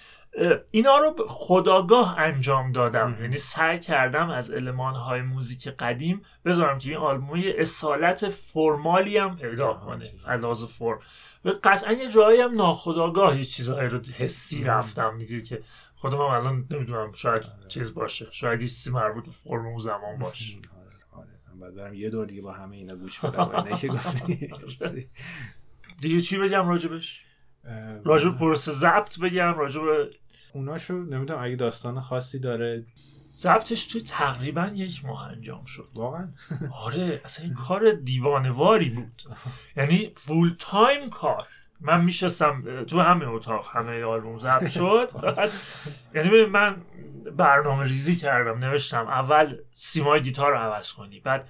[0.71, 3.17] اینا رو خداگاه انجام دادم.
[3.21, 9.17] یعنی سعی کردم از علمان های موزیک قدیم بذارم که این آلبوم یه اصالت فرمالی
[9.17, 10.11] هم پیدا کنه.
[10.25, 10.99] از فرم.
[11.63, 15.17] قطعا یه جایی هم ناخداگاه یه چیزهایی رو حسی رفتم.
[15.17, 15.63] دیگه که
[15.95, 17.67] خودم هم الان نمی‌دونم شاید آره.
[17.67, 18.27] چیز باشه.
[18.31, 20.57] شاید یه چیزی مربوط به فرم اون زمان باشه.
[21.11, 21.29] آره، آره.
[21.61, 23.65] بعد برم یه دور دیگه با همه اینا گوش بدم.
[26.01, 27.25] دیگه چی بگم راجبش؟
[28.05, 29.81] راجب پروسه ضبط بگم راجب
[30.53, 32.83] اوناشو نمی‌دونم اگه داستان خاصی داره.
[33.37, 35.89] ضبطش توی تقریبا یک ماه انجام شد.
[35.95, 36.29] واقعا؟
[36.71, 39.21] آره اصلا این کار دیوانواری بود.
[39.77, 41.47] یعنی فول تایم کار.
[41.83, 45.09] من میشستم تو همه اتاق همه آلبوم ضبط شد.
[46.15, 46.75] یعنی من
[47.37, 51.49] برنامه ریزی کردم نوشتم اول سیمای گیتار رو عوض کنی بعد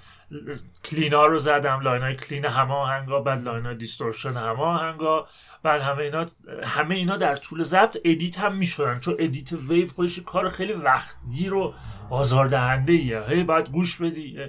[0.86, 5.28] clean ا رو زدم line های clean همه آهنگا بعد line های distortion همه آهنگا
[5.64, 6.26] بعد همه اینا
[6.64, 9.00] همه اینا در طول ضبط edit هم می‌شدن.
[9.00, 11.74] چون edit ویو خودش کار خیلی وقتگیر و
[12.10, 14.40] آزاردهنده ایه هی بعد گوش بدی.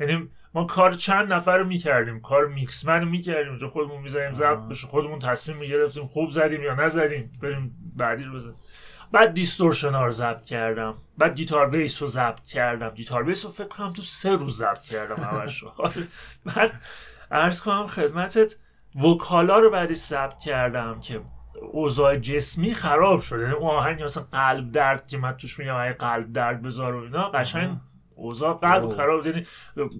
[0.00, 3.48] یعنی ما کار چند نفر رو می‌کردیم کار mix man رو می‌کردیم.
[3.48, 4.86] اونجا خودمون می‌زنیم ضبط بشه.
[4.86, 8.56] خودمون تصمیم می‌گرفتیم خوب زدیم یا نزدیم بریم بعدی رو بزنیم.
[9.12, 10.94] بعد distortion رو ضبط کردم.
[11.18, 12.88] بعد گیتار bass رو ضبط کردم.
[12.88, 15.62] گیتار bass رو فکر کنم تو سه روز ضبط کردم همش.
[15.62, 15.72] رو
[16.44, 16.72] بعد
[17.30, 18.56] عرض کنم خدمتت
[19.04, 21.20] وکالا رو بعدش ضبط کردم که
[21.72, 25.92] اوضاع جسمی خراب شده یعنی اون آهنگ مثلا قلب درد که من توش میگم اگه
[25.92, 27.76] قلب درد بذار و اینا قشنگ
[28.22, 29.46] اوضاع قلب خراب یعنی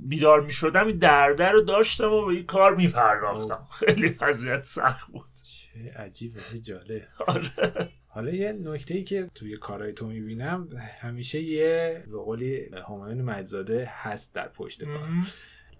[0.02, 4.62] بیدار می شدم این درده رو داشتم و به این کار می پرداختم خیلی وضعیت
[4.62, 5.26] سخت بود.
[5.44, 7.02] چه عجیب چه جالب.
[7.26, 7.88] آره.
[8.08, 10.68] حالا یه نکته ای که توی کارهای تو می‌بینم
[11.00, 15.08] همیشه یه به قولی همایون مجزاده هست در پشت کار.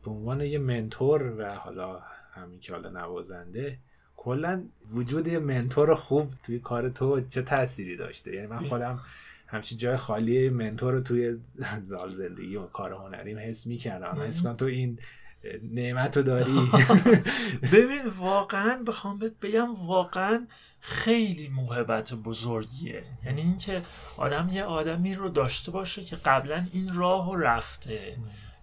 [0.04, 2.00] به عنوان یه منتور و حالا
[2.34, 3.78] همین که حالا نوازنده
[4.16, 9.00] کلا وجود یه منتور خوب توی کار تو چه تأثیری داشته؟ یعنی من خودم
[9.52, 11.36] همچین جای خالی منتور رو توی
[11.80, 14.22] زال زندگی و کار هنریم حس می‌کردم.
[14.22, 14.98] حس کنم تو این
[15.72, 16.70] نعمت رو داری.
[17.72, 20.46] ببین واقعا بخوام بهت بگم واقعا
[20.80, 23.04] خیلی موهبت بزرگیه.
[23.24, 23.82] یعنی اینکه
[24.16, 28.16] آدم یه آدمی رو داشته باشه که قبلا این راه رو رفته.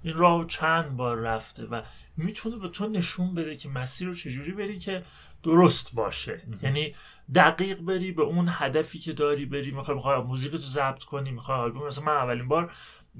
[0.03, 1.81] این راه چند بار رفته و
[2.17, 5.03] می‌تونه به تو نشون بده که مسیر رو چجوری بری که
[5.43, 6.41] درست باشه.
[6.63, 6.95] یعنی
[7.35, 11.57] دقیق بری به اون هدفی که داری بری می‌خوای می‌خوای موزیک تو ضبط کنی می‌خوای
[11.57, 12.71] آلبوم مثلا من اولین بار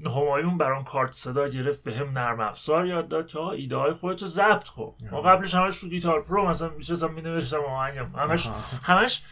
[0.06, 4.26] همایون برام کارت صدا گرفت به هم نرم افزار یاد داد که ایده های خودتو
[4.26, 4.94] ضبط کن.
[5.12, 8.48] ما قبلش همش رو Guitar Pro مثلا میشستم مینوشتم آهنگم همش
[8.82, 9.22] همش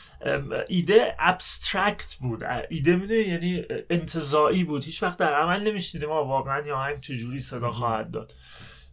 [0.69, 2.45] ایده abstract بود.
[2.71, 4.85] ایده می‌دونی؟ یعنی انتظایی بود.
[4.85, 8.33] هیچ وقت در عمل نمیشنیدیم ما واقعا یا آهنگ چجوری صدا خواهد داد.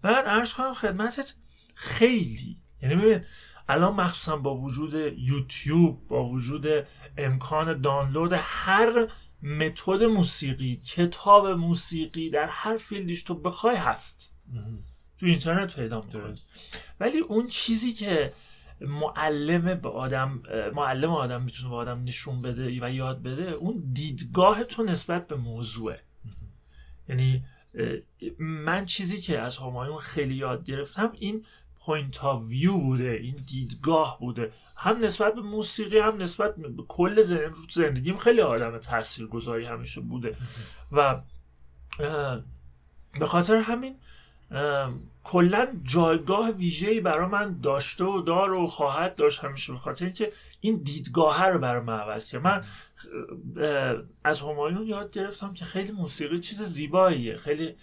[0.04, 1.34] من عرض کنم خدمتت
[1.76, 3.24] خیلی یعنی ببین
[3.70, 6.68] الان مخصوصا با وجود یوتیوب با وجود
[7.18, 9.08] امکان دانلود هر
[9.42, 14.34] متد موسیقی کتاب موسیقی در هر فیلدیش تو بخوای هست.
[15.20, 16.36] تو اینترنت پیدا می‌کنی.
[17.00, 18.34] ولی اون چیزی که
[18.82, 20.42] معلم به آدم
[20.76, 25.36] معلم آدم می‌تونه به آدم نشون بده و یاد بده اون دیدگاه تو نسبت به
[25.36, 26.00] موضوعه.
[27.10, 27.44] یعنی
[28.40, 31.46] من چیزی که از همایون خیلی یاد گرفتم این
[31.86, 34.52] point of view بوده این دیدگاه بوده.
[34.78, 37.22] هم نسبت به موسیقی هم نسبت به کل
[37.70, 40.36] زندگیم خیلی آدم تاثیرگذاری همیشه بوده.
[40.92, 41.22] و
[43.20, 43.96] به خاطر همین
[45.24, 49.74] کلا جایگاه ویژه‌ای برای من داشته و دار و خواهد داشت همیشه.
[49.74, 52.64] به خاطر اینکه این دیدگاه رو برای من عوض من
[54.24, 57.36] از همایون یاد گرفتم که خیلی موسیقی چیز زیباییه.
[57.36, 57.76] خیلی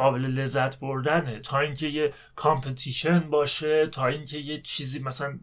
[0.00, 1.38] قابل لذت بردنه.
[1.40, 5.38] تا اینکه یه کامپتیشن باشه تا اینکه یه چیزی مثلا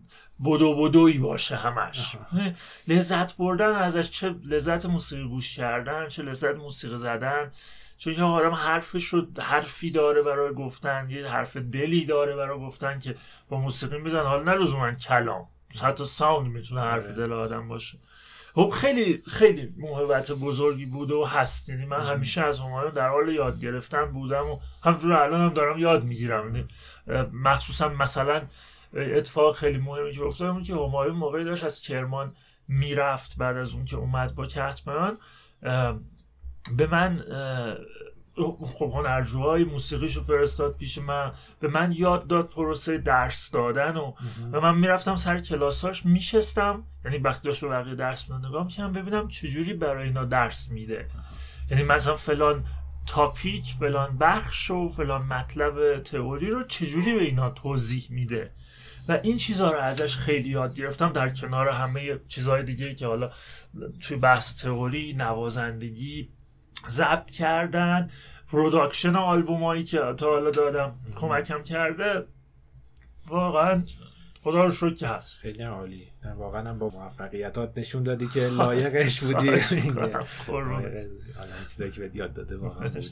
[0.46, 2.18] بدو بدویی باشه همش.
[2.88, 7.52] لذت بردن ازش چه لذت موسیقی گوش کردن چه لذت موسیقی زدن.
[7.98, 13.00] چون که آدم حرفش رو حرفی داره برای گفتن یه حرف دلی داره برای گفتن
[13.00, 13.16] که
[13.50, 15.48] با موسیقی میزن حالا نه کلام
[15.84, 17.14] حتی ساوند می‌تونه حرف آره.
[17.14, 17.98] دل آدم باشه.
[18.58, 21.70] خب خیلی خیلی موهبت بزرگی بوده و هست.
[21.70, 25.78] یعنی من همیشه از همایون در حال یاد گرفتن بودم و همجور الان هم دارم
[25.80, 26.46] یاد می‌گیرم.
[26.46, 26.68] یعنی
[27.34, 28.42] مخصوصا مثلا
[28.94, 32.34] اتفاق خیلی مهمی که افتاد اون که همایون موقعی داشت از کرمان
[32.68, 35.18] می‌رفت بعد از اون که اومد با کتمان
[36.78, 37.24] به من
[38.44, 41.32] خب هنرجوهای موسیقیشو فرستاد پیش من.
[41.60, 44.14] به من یاد داد پروسه درس دادن و
[44.52, 46.84] و من می‌رفتم سر کلاساش میشستم.
[47.06, 51.08] یعنی وقتی داشت به بقیه درس میدن نگاه می‌کنم ببینم چجوری برای اینا درس میده.
[51.72, 52.64] یعنی مثلا فلان
[53.08, 58.52] تاپیک فلان بخش و فلان مطلب تئوری رو چجوری به اینا توضیح میده.
[59.08, 61.12] و این چیزها رو ازش خیلی یاد گرفتم.
[61.12, 63.32] در کنار همه چیزهای دیگه که حالا
[64.02, 66.30] توی بحث تئوری نوازندگی
[66.90, 68.10] ضبط کردن
[68.52, 72.26] production آلبومایی که تا حالا دادم کمکم کرده
[73.28, 73.84] واقعا
[74.42, 75.40] خدا رو شکر که هست.
[75.40, 76.08] خیلی عالی.
[76.38, 79.60] واقعا با موفقیتات نشون دادی که لایقش بودی.
[81.68, 83.08] چیزایی که بهت یاد داده واقعا بودی.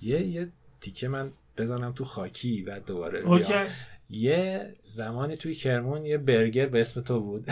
[0.00, 0.48] یه یه
[0.80, 3.22] تیکه من بزنم تو خاکی و دوباره
[4.12, 7.44] یه زمانی توی کرمون یه برگر به اسم تو بود.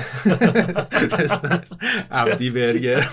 [1.24, 1.62] اسم
[2.10, 3.08] عبدی برگر.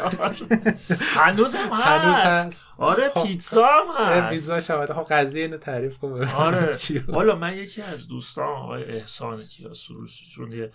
[0.99, 2.63] هنوز هم هست.
[2.77, 4.29] آره خب، پیتزا هم هست.
[4.29, 6.75] پیتزا شما خب قضیه اینو تعریف کن آره.
[7.11, 10.71] حالا من یکی از دوستان آقای احسان کیا سروششون یه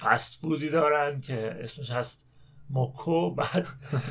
[0.00, 2.26] فست فودی دارن که اسمش هست
[2.70, 3.68] موکو بعد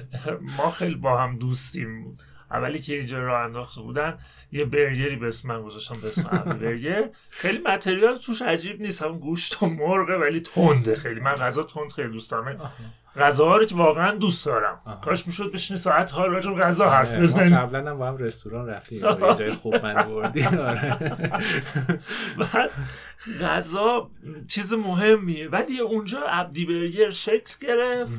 [0.57, 2.17] ما خیلی با هم دوستیم.
[2.51, 4.17] اولی که اینجا راه انداخته بودن
[4.51, 7.09] یه برگری به اسم من گذاشتم به اسم برگر.
[7.29, 11.19] خیلی متریال توش عجیب نیست همون گوشت و مرغه ولی تنده خیلی.
[11.19, 12.71] من غذا تند خیلی دوست دارم.
[13.17, 14.81] غذاها رو که واقعا دوست دارم.
[14.85, 14.95] آها.
[14.95, 17.57] کاش می‌شد بشینی ساعت ها راجع غذا حرف آره، بزنیم.
[17.57, 19.05] قبلا هم با هم رستوران رفتیم.
[19.05, 20.97] یه جای خوب من بردی آره.
[22.39, 22.69] بعد
[23.41, 24.09] غذا
[24.47, 25.49] چیز مهمیه.
[25.49, 28.11] ولی اونجا عبدی برگر شکل گرفت.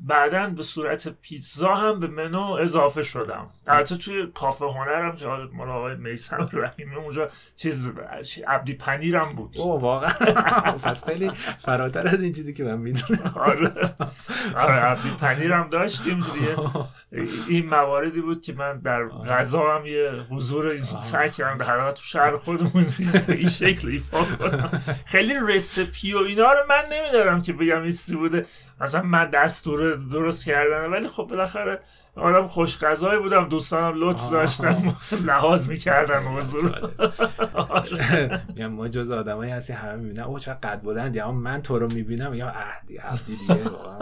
[0.00, 3.46] بعدا به صورت پیتزا هم به منو اضافه شدم.
[3.66, 7.90] البته توی کافه هنرم که حالا مال آقای میسم رحیمی اونجا چیز
[8.46, 9.54] عبدی پنیرم بود.
[9.58, 10.12] او واقعا.
[10.84, 13.34] پس خیلی فراتر از این چیزی که من می‌دونم.
[13.36, 13.94] آره.
[14.56, 16.56] آره عبدی پنیرم داشتیم دیگه.
[17.48, 22.36] این مواردی بود که من در غذا هم یه حضور سعی کردم در تو شهر
[22.36, 22.86] خودمون
[23.28, 24.82] این شکل ایفا کنم.
[25.06, 28.46] خیلی رسپی و اینا رو من نمیدارم که بگم این بوده.
[28.80, 31.80] مثلا من دستور درست کردن ولی خب بالاخره
[32.16, 36.70] آدم خوش غذایی بودم دوستانم لطف داشتن لحاظ می‌کردن موضوع
[38.48, 41.20] میگم ما جز آدمایی هستی همه می‌بینن او چقدر قد بلندی.
[41.20, 43.54] اما من تو رو می‌بینم میگم اهدی اهدی دیگه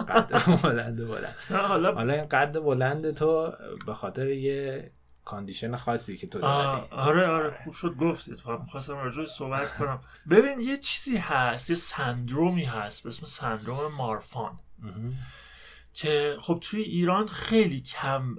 [0.09, 1.35] قد بلند بلند.
[1.51, 3.53] حالا حالا این قد بلند تو
[3.87, 4.91] به خاطر یه
[5.25, 6.83] کاندیشن خاصی که تو داری.
[6.91, 8.39] آره آره خوب شد گفتید
[8.71, 10.01] خواستم راجع صحبت کنم.
[10.31, 14.59] ببین یه چیزی هست یه سندرومی هست به اسم سندروم مارفان.
[15.93, 18.37] که خب توی ایران خیلی کم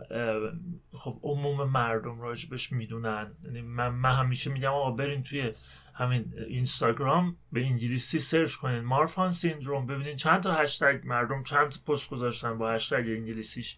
[0.94, 3.32] خب عموم مردم راجبش می‌دونن.
[3.44, 5.54] یعنی من, من همیشه میگم آقا برین توی
[5.94, 8.80] همین اینستاگرام به انگلیسی سرچ کنین.
[8.80, 13.78] مارفان سیندروم ببینین چند تا هشتگ مردم چند تا پست گذاشتن با هشتگ انگلیسیش.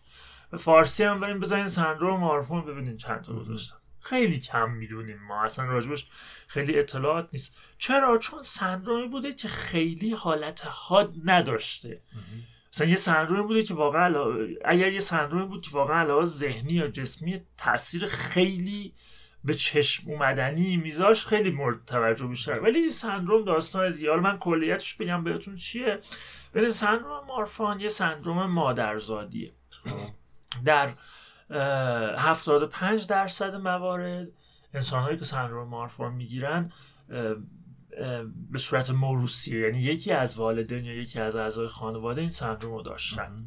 [0.52, 3.76] به فارسی هم بریم بزنین سندروم مارفون ببینین چند تا گذاشتن.
[4.00, 5.44] خیلی کم می‌دونیم ما.
[5.44, 6.08] اصلا راجبش
[6.48, 7.58] خیلی اطلاعات نیست.
[7.78, 12.02] چرا؟ چون سندرومی بوده که خیلی حالت حاد نداشته.
[12.76, 14.36] مثلا یه سندرومی بوده که واقعا
[14.66, 18.94] اگر یه سندرومی بود که واقعا علاوه ذهنی یا جسمی تاثیر خیلی
[19.44, 24.10] به چشم اومدنی میذاش خیلی مورد توجه بیشتر ولی این سندروم داستان دیگه.
[24.10, 26.00] حالا من کلیتش بگم بهتون چیه؟
[26.54, 29.54] ببین سندروم مارفان یه سندروم مادرزادیه.
[30.66, 30.90] در
[31.50, 34.28] 75 درصد موارد
[34.74, 36.72] انسانهایی که سندروم مارفان می‌گیرن
[38.52, 42.82] به صورت موروسیه یعنی یکی از والدین یا یکی از اعضای خانواده این سندروم رو
[42.82, 43.46] داشتن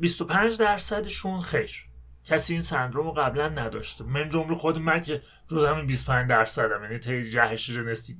[0.00, 1.84] 25 درصدشون خیر.
[2.24, 4.04] کسی این سندروم رو قبلا نداشته.
[4.04, 7.70] من جمله خود من که جز همین 25 درصدم یعنی تی جهش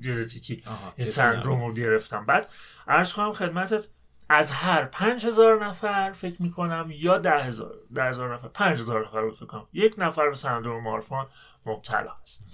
[0.01, 0.63] ژنتیکی
[0.97, 2.27] این سندروم رو گرفتم.
[2.27, 2.49] بعد
[2.89, 3.89] عرض کنم خدمتت
[4.29, 9.67] از هر 5000 نفر فکر می‌کنم یا 10000 10000 نفر 5000 نفر رو فکر کنم
[9.73, 11.27] یک نفر به سندروم مارفان
[11.67, 12.45] مبتلا هست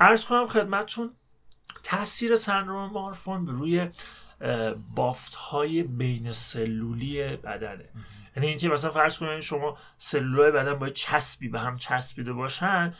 [0.00, 1.14] عرض کنم خدمتتون
[1.82, 3.88] تاثیر سندروم مارفان به روی
[4.94, 7.88] بافت های بین سلولی بدنه.
[8.36, 12.94] یعنی اینکه مثلا فرض کنید شما سلولای بدن باید چسبی به هم چسبیده باشن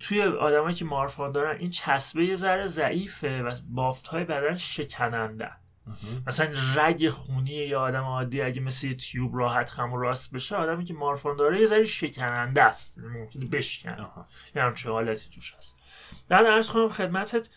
[0.00, 5.50] توی آدمایی که مارفان دارن این چسبه یه ذره ضعیفه و بافت های بدن شکننده.
[6.26, 10.56] مثلا رگ خونی یا آدم عادی اگه مثل یه تیوب راحت خم و راست بشه
[10.56, 12.98] آدمی که مارفان داره یه ذره شکننده است.
[12.98, 14.06] یعنی ممکنه بشکنه.
[14.56, 15.76] یه همچه حالتی توش هست.
[16.28, 17.50] بعد ارز کنم خدمتت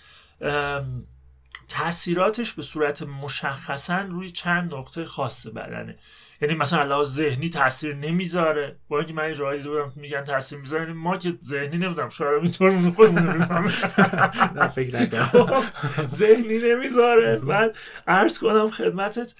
[1.67, 5.95] تاثیراتش به صورت مشخصا روی چند نقطه خاص بدنه.
[6.41, 8.75] یعنی مثلا علاوه ذهنی تاثیر نمی‌ذاره.
[8.87, 12.91] با اینکه من راه بودم میگن تاثیر می‌ذاره یعنی ما که ذهنی نمی‌دونم شاید اینطور
[12.91, 13.37] خودمون
[14.55, 15.63] نه فکر نکنم
[16.07, 17.35] ذهنی نمی‌ذاره.
[17.49, 17.75] بعد
[18.07, 19.35] عرض کنم خدمتت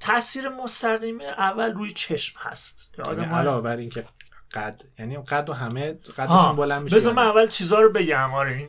[0.00, 2.92] تاثیر مستقیمه اول روی چشم هست.
[2.96, 4.04] که آدم علاوه بر اینکه
[4.54, 8.34] قد یعنی قد و همه قدشون بلند میشه بذار من اول چیزا رو بگم.
[8.34, 8.68] آره این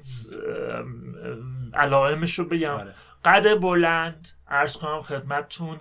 [1.74, 2.74] علائمش رو بگم.
[2.74, 2.94] آره.
[3.26, 5.80] قد بلند عرض کنم خدمتتون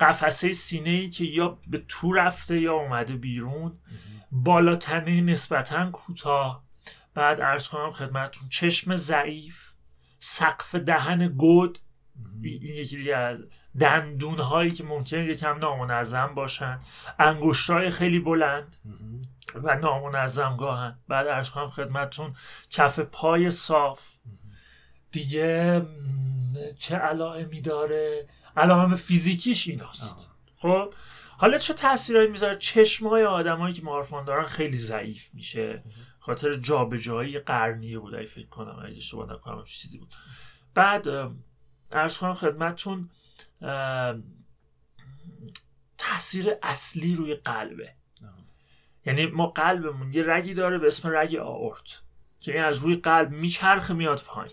[0.00, 3.78] قفسه سینه ای که یا به تو رفته یا اومده بیرون
[4.32, 6.64] بالاتنه نسبتا کوتاه.
[7.14, 9.72] بعد ارز کنم خدمتتون چشم ضعیف
[10.20, 11.78] سقف دهن گود.
[12.42, 13.12] این یکی
[13.80, 16.78] دندون هایی که ممکنه یکم نامنظم باشن.
[17.18, 18.76] انگشت های خیلی بلند
[19.54, 22.34] و نامنظم گاهن بعد ارز کنم خدمتتون
[22.70, 24.18] کف پای صاف.
[25.10, 25.86] دیگه
[26.78, 30.30] چه علائمی داره؟ علائم فیزیکیش ایناست.
[30.56, 30.94] خب؟
[31.38, 35.82] حالا چه تاثیرایی می‌ذاره؟ چشمای آدمایی که مارفان دارن خیلی ضعیف میشه.
[36.18, 38.82] خاطر جابجایی قرنیه بود فکر کنم.
[38.84, 40.14] اگه اشتباه نکنم چیزی بود.
[40.74, 41.08] بعد
[41.92, 43.10] ارز کنم خدمتتون
[45.98, 47.94] تاثیر اصلی روی قلبه.
[49.06, 52.02] یعنی ما قلبمون یه رگی داره به اسم رگ آورت
[52.40, 54.52] که این از روی قلب میچرخه میاد پایین.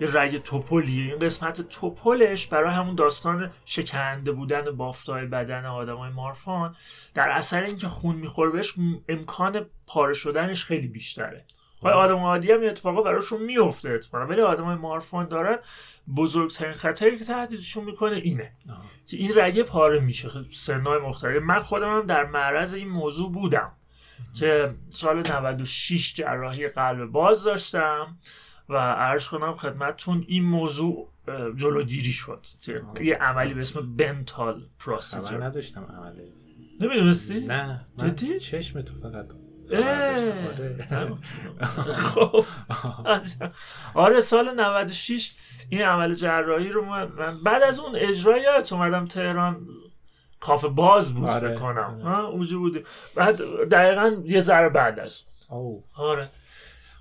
[0.00, 1.04] یه رگ توپلیه.
[1.04, 6.76] این قسمت توپلش برای همون داستان شکنده بودن بافتای بدن آدمای مارفان
[7.14, 8.74] در اثر اینکه خون می‌خوره بهش
[9.08, 11.44] امکان پاره شدنش خیلی بیشتره.
[11.84, 11.96] و خب.
[11.96, 14.26] آدم عادی هم اتفاقا براشون میفته اتفاقا.
[14.26, 15.58] ولی آدمای مارفان دارن
[16.16, 18.52] بزرگترین خطری که تهدیدشون می‌کنه اینه
[19.06, 20.28] که این رگه پاره میشه.
[20.52, 21.42] سنای مختلف.
[21.42, 23.72] من خودم هم در معرض این موضوع بودم
[24.38, 28.18] که سال 96 جراحی قلب باز داشتم
[28.68, 31.10] و عرض کنم خدمتتون این موضوع
[31.56, 32.46] جلوگیری شد.
[33.00, 35.44] یه عملی به اسم بنتال پروسیجر.
[35.44, 36.32] نداشتم عملی
[36.80, 39.32] نمی‌دونستی؟ نه من چشم تو فقط
[41.92, 42.44] خب
[43.94, 45.34] آره سال 96
[45.68, 49.66] این عمل جراحی رو من بعد از اون اجرایات اومدم تهران
[50.40, 51.54] کافه باز بود آره.
[51.54, 52.24] کنم آره.
[52.24, 53.36] اونجا بود بعد
[53.70, 55.82] دقیقا یه ذره بعد از اون.
[55.94, 56.28] آره.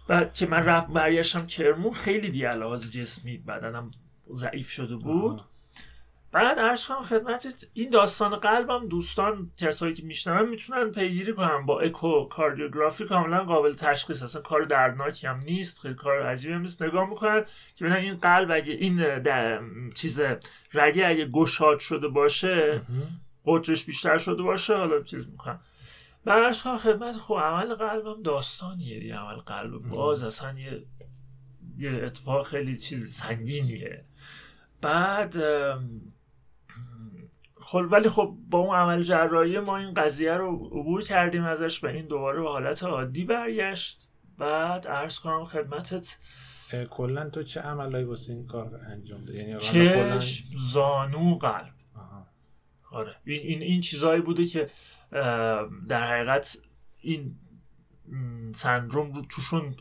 [0.07, 3.91] بعد که من رفت برگشتم کرمون خیلی دیگه لحاظ جسمی بدنم
[4.31, 5.41] ضعیف شده بود.
[6.33, 12.25] بعد کنم خدمتت این داستان قلبم دوستان کسایی که میشنون می‌تونن پیگیری کنن با اکو
[12.25, 14.23] کاردیوگرافی کاملا قابل تشخیص.
[14.23, 16.83] اصلا کار دردناکی هم نیست خیلی کار عجیبی هم نیست.
[16.83, 19.23] نگاه می‌کنن که ببینن این قلب اگه این
[19.95, 20.21] چیز
[20.73, 22.81] رگه اگه گشاد شده باشه
[23.45, 25.59] قطرش بیشتر شده باشه حالا چیز می‌کنن.
[26.25, 29.15] برش خدمت خب عمل قلبم داستانیه دیگه.
[29.15, 30.83] عمل قلب باز اصلا یه
[31.77, 34.05] یه اتفاق خیلی چیز سنگینیه.
[34.81, 35.37] بعد
[37.63, 41.87] خب ولی خب با اون عمل جراحی ما این قضیه رو عبور کردیم ازش و
[41.87, 44.11] این دوباره به حالت عادی برگشت.
[44.37, 46.17] بعد عرض کنم خدمتت.
[46.89, 51.73] کلا تو چه عملایی واسه این کار انجام دادی؟ یعنی چشم زانو قلب.
[51.95, 52.27] آها.
[52.91, 53.15] آره.
[53.25, 54.69] این این, این چیزایی بوده که
[55.87, 56.57] در حقیقت
[57.01, 57.35] این
[58.55, 59.75] سندروم رو توشون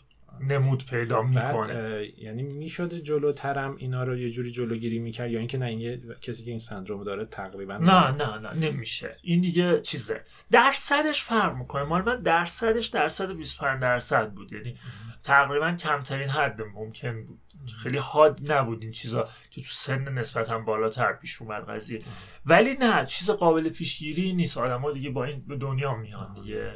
[0.49, 2.09] نمود پیدا می‌کنه.
[2.19, 6.45] یعنی می‌شده جلوترم اینا رو یه جوری جلوگیری می‌کرد یا اینکه نه این یه کسی
[6.45, 9.17] که این سندروم داره تقریبا نه نه نه نمیشه.
[9.23, 10.21] این دیگه چیزه.
[10.51, 11.83] درصدش فرق می‌کنه.
[11.83, 14.53] مال من درصدش درصد 25 درصد بود.
[14.53, 14.77] یعنی
[15.25, 17.39] تقریبا کمترین حد ممکن بود.
[17.83, 21.99] خیلی حاد نبود این چیزا که تو سن نسبتا بالاتر پیش اومد قضیه.
[22.47, 24.59] ولی نه چیز قابل پیشگیری نیست.
[24.59, 26.73] آدما دیگه با این به دنیا میان دیگه.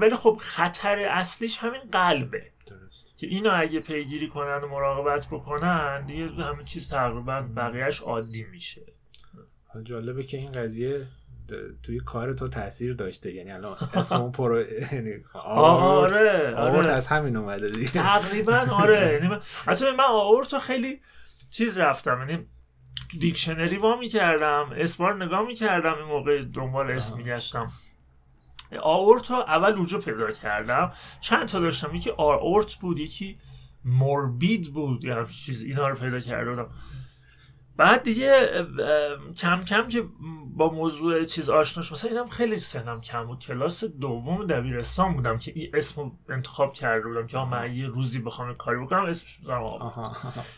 [0.00, 2.50] ولی خب خطر اصلیش همین قلبه.
[3.20, 8.82] که اینو اگه پیگیری کنن و مراقبت بکنن دیگه همه چیز تقریبا بقیهش عادی میشه.
[9.66, 11.06] حالا جالبه که این قضیه
[11.82, 13.34] توی کار تو تاثیر داشته.
[13.34, 14.60] یعنی الان اسم اون پروژه
[14.92, 16.90] یعنی Avert آره Avert آره.
[16.90, 17.90] از همین اومده دیگه.
[17.90, 19.12] تقریبا آره.
[19.12, 21.00] یعنی من اصلا من Avert و خیلی
[21.50, 22.18] چیز رفتم.
[22.28, 22.46] یعنی
[23.10, 27.68] تو دیکشنری وا می‌کردم اسما رو نگاه می‌کردم این موقع دنبال اسم آها.
[28.70, 30.92] میگشتم Avert و اول اونجا پیدا کردم.
[31.20, 33.38] چند تا داشتم؟ یکی Avert بود یکی
[33.84, 35.04] Morbid بود.
[35.04, 36.68] همچین چیز اینا رو پیدا کرده بودم
[37.76, 38.64] بعد دیگه
[39.36, 40.04] کم کم که
[40.56, 45.52] با موضوع چیز آشناش مثلا اینم خیلی سنم کم بود کلاس دوم دبیرستان بودم که
[45.54, 49.62] این اسم رو انتخاب کرده بودم که من یه روزی بخوام کاری بکنم اسمش بذارم
[49.62, 49.82] آورت.
[49.82, 50.12] آها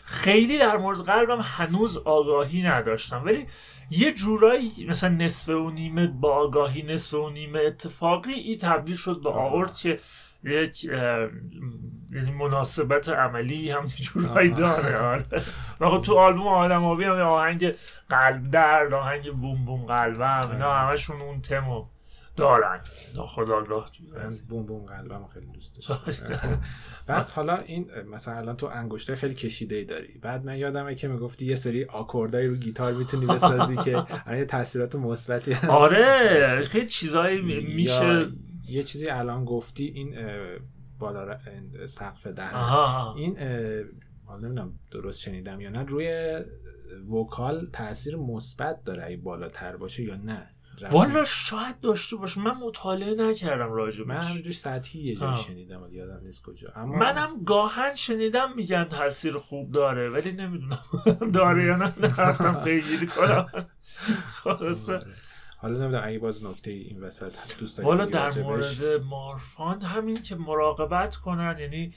[0.05, 3.47] خیلی در مورد قلبم هنوز آگاهی نداشتم ولی
[3.89, 9.21] یه جورایی مثلا نصف و نیمه با آگاهی نصف و نیمه اتفاقی این تبدیل شد
[9.23, 9.35] به آه.
[9.35, 9.99] آورت که
[10.43, 10.83] یک
[12.11, 14.49] یعنی مناسبت عملی هم جورایی.
[14.49, 15.25] داره آره.
[15.79, 17.73] و خب تو آلبوم آدم آبی هم آهنگ
[18.09, 20.79] قلب درد آهنگ بوم بوم قلبم اینا آه.
[20.89, 21.85] همشون اون تمو
[22.35, 22.79] دارن.
[23.15, 23.87] ناخداگاه
[24.49, 26.61] بوم بوم قلبم خیلی دوست داشتم.
[27.07, 30.19] بعد حالا این مثلا الان تو انگشته خیلی کشیده ای داری.
[30.21, 34.03] بعد من یادمه که می‌گفتی یه سری آکوردای رو گیتار می‌تونی بسازی که
[34.37, 35.53] یه تاثیرات مثبتی.
[35.69, 38.27] آره خیلی چیزایی می- میشه
[38.67, 40.15] یه چیزی الان گفتی این
[40.99, 41.37] بالا
[41.85, 42.55] سقف دهن.
[42.55, 43.37] آها این
[44.25, 46.39] حالا نمی‌دونم درست شنیدم یا نه روی
[47.09, 50.49] وکال تاثیر مثبت داره اگه بالاتر باشه یا نه.
[50.91, 54.07] والا شاید داشته باشه من مطالعه نکردم راجبش.
[54.07, 55.35] من همینجور سطحی یه جایی.
[55.35, 56.71] شنیدم ولی یادم نیست کجا.
[56.75, 60.79] اما منم گاهن شنیدم میگن تاثیر خوب داره ولی نمی‌دونم.
[61.33, 61.93] داره یا نه.
[61.99, 63.47] نرفتم پیگیری کنم.
[64.43, 64.93] خلاصه.
[64.93, 65.13] آره.
[65.63, 70.35] حالا نمی‌دونم اگه باز نکته این وسط دوست داری والا در؟ مورد مارفان همین که
[70.35, 71.93] مراقبت کنن یعنی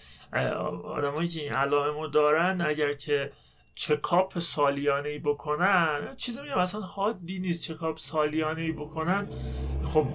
[0.84, 3.32] آدمایی که این علائم رو دارن اگر که
[3.74, 9.28] چکاپ سالیانه ای بکنن چیزی میگم اصلا حادی نیست چکاپ سالیانه ای بکنن
[9.84, 10.06] خب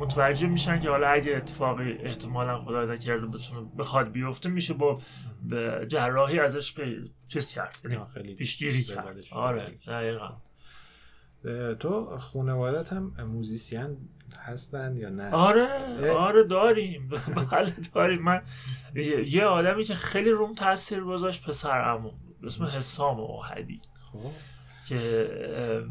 [0.00, 5.00] متوجه میشن که حالا اگه اتفاقی احتمالا خدا نکرده بتونه بخواد بیفته میشه با
[5.88, 7.10] جراحی ازش پی...
[7.28, 7.78] چیز کرد
[8.16, 9.66] یعنی پیشگیری کرد آره.
[9.86, 10.32] دقیقا
[11.78, 13.96] تو خانوادت هم موزیسین
[14.40, 16.10] هستن یا نه؟ آره.
[16.12, 17.10] آره داریم.
[17.50, 18.22] بله داریم.
[18.22, 18.42] من
[19.26, 23.80] یه آدمی که خیلی روم تاثیر گذاشت پسرمون به اسم حسام اوهدی
[24.12, 24.30] خب.
[24.88, 24.96] که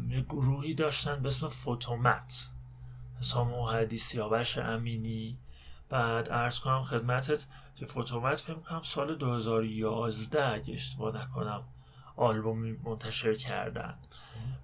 [0.08, 2.48] یه گروهی داشتن به اسم فوتومت.
[3.20, 5.38] حسام اوهدی سیاوش امینی.
[5.88, 7.46] بعد عرض کنم خدمتت
[7.76, 11.64] که فوتومت فکر کنم سال 2011 اگه اشتباه نکنم
[12.16, 13.94] آلبومی منتشر کردن.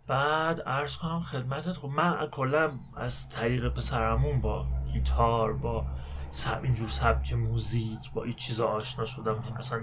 [0.07, 5.87] بعد عرض کنم خدمتت خب من کلا از طریق پسرمون با گیتار با
[6.31, 9.81] سب اینجور سبک موزیک با این چیزا آشنا شدم که اصلا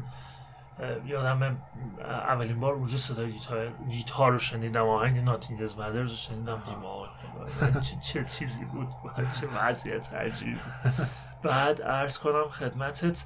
[1.05, 1.57] یادم
[2.01, 6.63] اولین بار اونجا صدای گیتار گیتار رو شنیدم آهنگ ناتینگز مدرز رو شنیدم.
[7.82, 8.88] چه, چه چیزی بود؟
[9.41, 10.59] چه وضعیت عجیبی
[11.43, 13.26] بعد عرض کنم خدمتت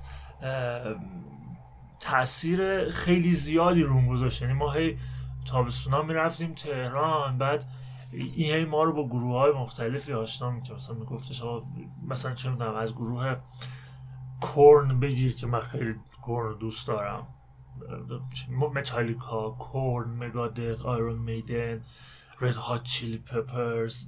[2.00, 4.42] تاثیر خیلی زیادی روم گذاشت.
[4.42, 4.98] یعنی ما هی
[5.46, 7.66] تابستونا می‌رفتیم تهران بعد
[8.12, 10.76] این هی ما رو با گروه های مختلفی آشنا می‌کرد.
[10.76, 11.44] مثلا میگفتش
[12.08, 13.36] مثلا چه می‌دونم از گروه
[14.42, 17.28] کورن بگیر که من خیلی کورن رو دوست دارم.
[18.74, 21.82] متالیکا کورن مگادت آیرون میدن
[22.42, 24.06] رد هات چیلی پپرز.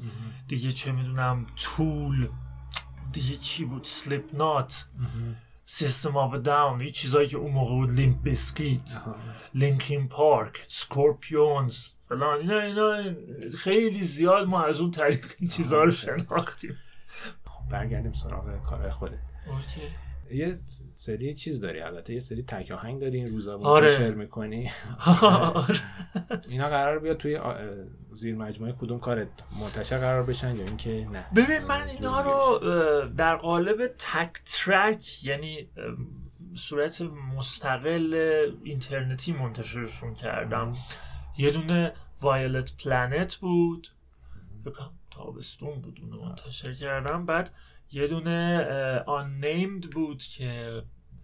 [0.48, 2.30] دیگه چه می‌دونم تول.
[3.12, 4.88] دیگه چی بود؟ Slipknot.
[5.74, 9.02] System of a Down این چیزایی که اون موقع بود Limp Bizkit
[9.54, 13.16] Linkin Park Scorpions فلان اینا اینا
[13.58, 16.78] خیلی زیاد ما از اون طریق این چیزها رو شناختیم.
[17.46, 19.20] خب برگردیم سراغ کار خودت.
[19.48, 20.11] اوکی.
[20.34, 20.60] یه
[20.94, 23.88] سری چیز داری البته یه سری تک آهنگ داری این روزا آره.
[23.88, 24.72] منتشر می‌کنی.
[25.22, 25.80] آره.
[26.50, 27.38] اینا قرار بیاد توی
[28.14, 29.28] زیر مجموعه کدوم کارت
[29.60, 31.26] منتشر قرار بشن یا اینکه نه.
[31.36, 32.60] ببین من اینا رو
[33.18, 35.70] در قالب تک ترک یعنی
[36.54, 37.02] صورت
[37.36, 38.14] مستقل
[38.64, 40.76] اینترنتی منتشرشون کردم.
[41.38, 43.88] یه دونه وایلت پلنت بود.
[45.12, 47.26] تابستون بود اونو منتشر کردم.
[47.26, 47.50] بعد
[47.94, 48.66] یه دونه
[49.08, 50.82] آن نیمد بود که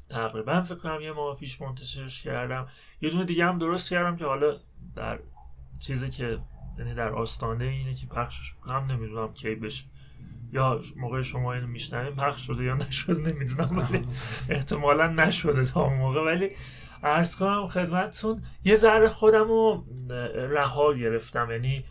[0.09, 2.67] تقریبا فکر کنم یه ماه پیش منتشرش کردم.
[3.01, 4.57] یه دونه دیگه هم درست کردم که حالا
[4.95, 5.19] در
[5.79, 6.39] چیزی که
[6.77, 9.85] یعنی در آستانه اینه که پخشش کنم نمی‌دونم کی بشه.
[10.51, 14.01] یا موقع شما اینو میشنویم پخش شده یا نشده نمی‌دونم ولی
[14.55, 16.21] احتمالا نشده تا اون موقع.
[16.21, 16.49] ولی
[17.03, 19.85] عرض کنم خدمتتون یه ذره خودم رو
[20.35, 21.51] رها گرفتم.
[21.51, 21.85] یعنی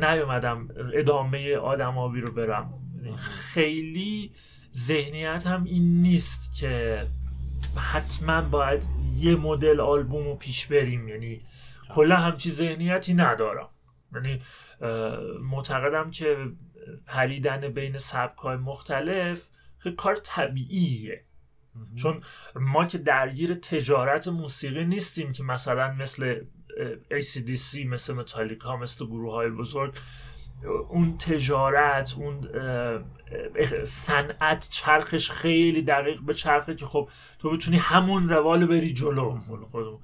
[0.00, 2.74] نیومدم ادامه آدمابی رو برم.
[3.16, 4.32] خیلی
[4.76, 7.06] ذهنیت هم این نیست که
[7.76, 8.82] حتما باید
[9.16, 11.08] یه مدل آلبوم رو پیش بریم.
[11.08, 11.40] یعنی
[11.88, 13.68] کلا همچی ذهنیتی ندارم.
[14.14, 14.40] یعنی
[15.40, 16.36] معتقدم که
[17.06, 19.48] پریدن بین سبکای مختلف
[19.78, 21.24] خیلی کار طبیعیه.
[21.96, 22.20] چون
[22.56, 26.40] ما که درگیر تجارت موسیقی نیستیم که مثلا مثل
[27.10, 29.94] ACDC مثل متالیکا مثل گروه های بزرگ
[30.88, 32.40] اون تجارت اون
[33.84, 37.08] صنعت چرخش خیلی دقیق به چرخه که خب
[37.38, 39.36] تو بتونی همون روال بری جلو
[39.70, 39.98] خودمون.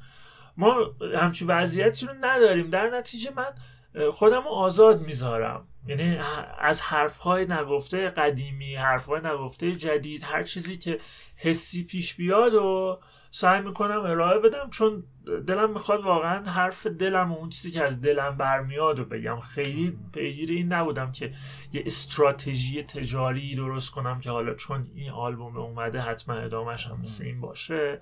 [0.57, 0.75] ما
[1.17, 3.53] همچی وضعیتی رو نداریم در نتیجه من
[4.11, 6.19] خودم رو آزاد می‌ذارم یعنی
[6.59, 10.99] از حرف های نگفته قدیمی حرف های نگفته جدید هر چیزی که
[11.37, 13.01] حسی پیش بیاد و
[13.37, 15.05] سعی می‌کنم ارائه بدم چون
[15.47, 19.41] دلم می‌خواد واقعا حرف دلم و اون چیزی که از دلم برمیاد رو بگم.
[19.41, 21.31] خیلی پیگیر این نبودم که
[21.73, 27.25] یه استراتژی تجاری درست کنم که حالا چون این آلبوم اومده حتما ادامهش هم مثل
[27.25, 28.01] این باشه.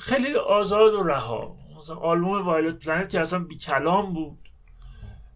[0.00, 1.56] خیلی آزاد و رها.
[1.78, 4.38] مثلا آلبوم Violet Planet که اصلا بی کلام بود.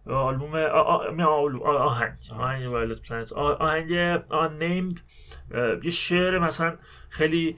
[0.07, 2.17] آلبوم آهنگ.
[2.39, 3.91] آهنگ Violet Planet آهنگ
[4.29, 5.01] Unnamed
[5.83, 6.77] یه شعر مثلا
[7.09, 7.57] خیلی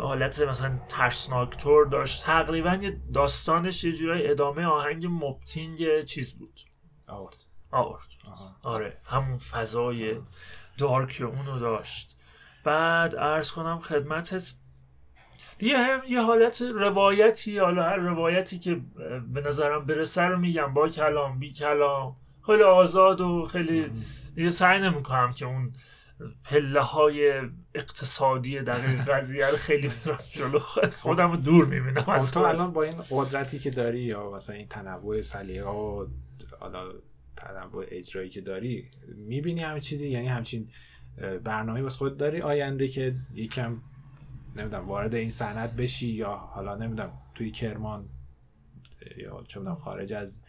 [0.00, 2.24] حالت مثلا ترسناکتور داشت.
[2.24, 6.60] تقریبا یه داستانش یه جورای ادامه آهنگ مبتینگ چیز بود.
[7.06, 7.36] آورد.
[7.70, 8.06] آورد.
[8.62, 10.16] آره همون فضای
[10.78, 12.16] دارک اونو داشت.
[12.64, 14.54] بعد عرض کنم خدمتت
[15.58, 18.80] دیگه هم یه حالت روایتی حالا هر روایتی که
[19.32, 20.74] به نظرم برسه رو میگم.
[20.74, 22.16] با کلام بی کلام.
[22.46, 23.90] خیلی آزاد و خیلی
[24.34, 25.72] دیگه سعی نمی‌کنم که اون
[26.44, 27.40] پله های
[27.74, 29.90] اقتصادی دقیق قضیه رو خیلی
[30.30, 30.58] جلو.
[30.98, 32.40] خودم رو دور می‌بینم خب از تو.
[32.40, 36.06] الان با این قدرتی که داری یا مثلا این تنوع سلیقه و
[36.60, 36.92] حالا
[37.36, 40.68] تنوع اجرایی که داری می‌بینی همین چیزی؟ یعنی همچین
[41.44, 43.78] برنامه واسه خود داری؟ آینده که یکم
[44.56, 48.08] نمی‌دونم وارد این صنعت بشی یا حالا نمی‌دونم توی کرمان
[49.16, 50.40] یا چه می‌دونم خارج از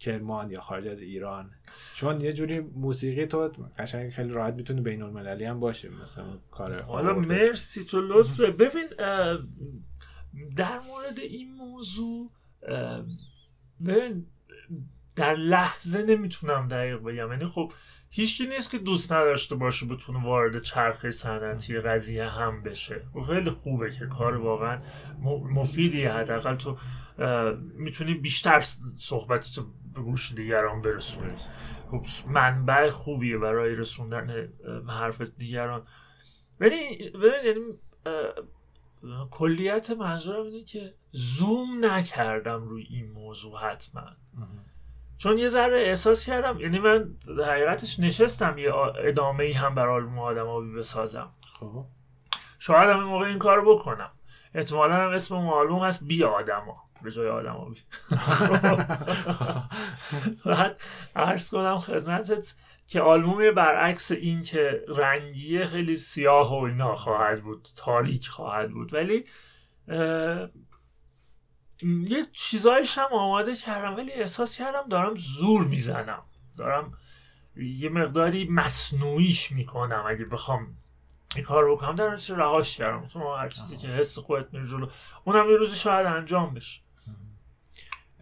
[0.00, 1.50] کرمان یا خارج از ایران.
[1.94, 6.82] چون یه جوری موسیقی تو قشنگ خیلی راحت می‌تونه بین المللی هم باشه مثلا کار
[6.82, 7.30] حالا آوردت.
[7.30, 8.86] مرسی تو لطفه ببین
[10.56, 12.30] در مورد این موضوع
[13.86, 14.26] ببین
[15.16, 17.30] در لحظه نمی‌تونم دقیق بگم.
[17.30, 17.72] یعنی خب
[18.10, 23.02] هیچکی نیست که دوست نداشته باشه بتونه وارد چرخه صنعتی قضیه هم بشه.
[23.14, 24.78] و خیلی خوبه که کار واقعا
[25.54, 26.12] مفیدیه.
[26.12, 26.76] حداقل تو
[27.74, 28.60] می‌تونی بیشتر
[28.96, 29.66] صحبت تو
[29.98, 31.34] به گوش دیگران برسونی
[31.90, 34.48] خب منبع خوبیه برای رسوندن
[34.88, 35.86] حرف دیگران.
[36.60, 37.78] ولی ببین یعنی
[39.30, 44.06] کلیت منظورم اینه که زوم نکردم روی این موضوع حتما.
[45.18, 47.14] چون یه ذره احساس کردم یعنی من
[47.46, 51.32] حقیقتش نشستم یه ادامه ای هم برای آلبوم آدمابی بسازم.
[51.60, 51.84] خب.
[52.58, 54.10] شاید هم این موقع این کار بکنم.
[54.54, 56.87] احتمالا هم اسم اون آلبوم هست بی آدما.
[57.02, 57.74] به جای آدمابی
[60.44, 60.80] بعد
[61.16, 62.54] عرض کنم خدمتت
[62.86, 68.94] که آلبوم برعکس این که رنگیه خیلی سیاه و اینا خواهد بود تاریک خواهد بود.
[68.94, 69.24] ولی
[71.82, 76.22] یه چیزایش هم آماده کردم ولی احساس کردم دارم زور می‌زنم.
[76.58, 76.92] دارم
[77.56, 80.76] یه مقداری مصنوعیش می‌کنم اگه بخوام
[81.36, 81.94] این کار بکنم.
[81.94, 83.06] در رهاش کردم.
[83.06, 84.88] چون هر چیزی که حس خودت میره جلو
[85.24, 86.80] اونم یه روزی شاید انجام بشه.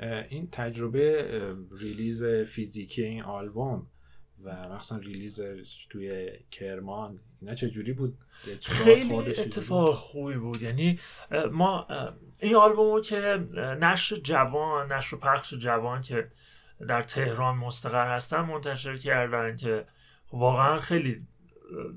[0.00, 1.28] این تجربه
[1.80, 3.86] release فیزیکی این آلبوم
[4.44, 5.40] و مخصوصا release
[5.90, 8.18] توی کرمان اینا چجوری بود؟
[8.62, 10.62] خیلی اتفاق خوبی بود.
[10.62, 10.98] یعنی
[11.52, 11.86] ما
[12.38, 16.30] این آلبومو که اه، نشر جوان نشر پخش جوان که
[16.88, 19.86] در تهران مستقر هستن منتشر کردن که
[20.32, 21.26] واقعا خیلی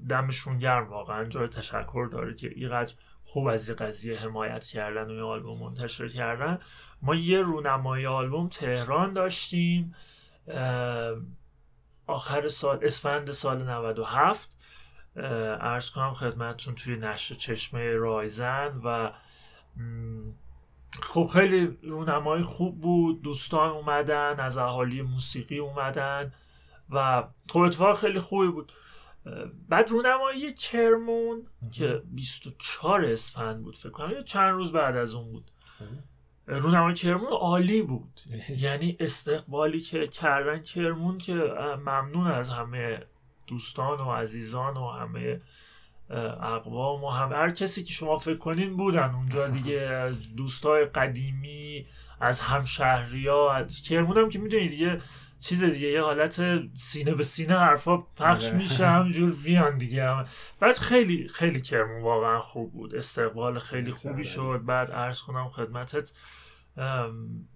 [0.09, 1.23] دمشون گرم واقعا.
[1.23, 2.93] جای تشکر داره که اینقدر
[3.23, 6.59] خوب از این قضیه حمایت کردن و این آلبوم منتشر کردن.
[7.01, 9.95] ما یه رونمایی آلبوم تهران داشتیم
[12.07, 14.57] آخر سال اسفند سال 97
[15.15, 19.11] ارز کنم خدمتتون توی نشر چشمه رایزن و
[21.03, 23.21] خب خیلی رونمایی خوب بود.
[23.21, 26.33] دوستان اومدن از اهالی موسیقی اومدن
[26.89, 28.71] و خب اتفاق خیلی خوبی بود.
[29.69, 35.51] بعد رونمایی کرمون که 24 اسفند بود فکر کنم چند روز بعد از اون بود.
[35.79, 35.85] خب.
[36.53, 38.21] رونمایی کرمون عالی بود.
[38.65, 41.33] یعنی استقبالی که کردن کرمون که
[41.85, 42.99] ممنون از همه
[43.47, 45.41] دوستان و عزیزان و همه
[46.41, 51.85] اقوام و هم هر کسی که شما فکر کنین بودن اونجا دیگه دوستای قدیمی
[52.21, 55.01] از همشهری ها از کرمون هم که می‌دونی دیگه
[55.39, 56.41] چیز دیگه یه حالت
[56.73, 58.57] سینه به سینه حرفا پخش آره.
[58.57, 60.09] میشه همجور بیان دیگه.
[60.59, 62.95] بعد خیلی خیلی کرمون واقعا خوب بود.
[62.95, 64.61] استقبال خیلی خوبی شد.
[64.65, 66.11] بعد عرض کنم خدمتت.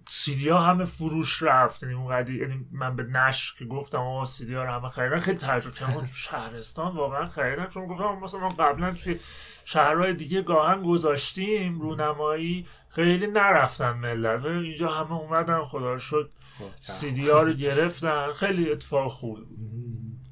[0.10, 1.84] سیدی ها همه فروش رفت.
[1.84, 5.38] یعنی اون یعنی من به نشر که گفتم آقا سیدی ها رو همه خریدن خیلی
[5.38, 6.00] تجربه کردم.
[6.00, 9.20] تو شهرستان واقعا خریدن؟ چون گفتم مثلا قبلا توی
[9.66, 14.46] شهرهای دیگه گاهن گذاشتیم رونمایی خیلی نرفتن ملت.
[14.46, 18.32] اینجا همه اومدن خدا رو شد خب، سیدی ها رو گرفتن.
[18.32, 19.40] خیلی اتفاق خوب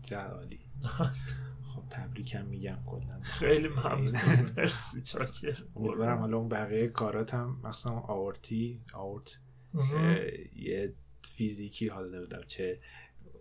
[0.03, 0.59] جوالی
[0.97, 1.05] خب
[1.91, 3.19] تبریکم میگم کلا.
[3.21, 4.15] خیلی ممنون.
[4.57, 5.63] مرسی چاکر.
[5.75, 9.39] امیدوارم حالا اون بقیه کارات هم مثلا آورتی آورت
[10.55, 12.79] یه فیزیکی حالا نمی‌دونم چه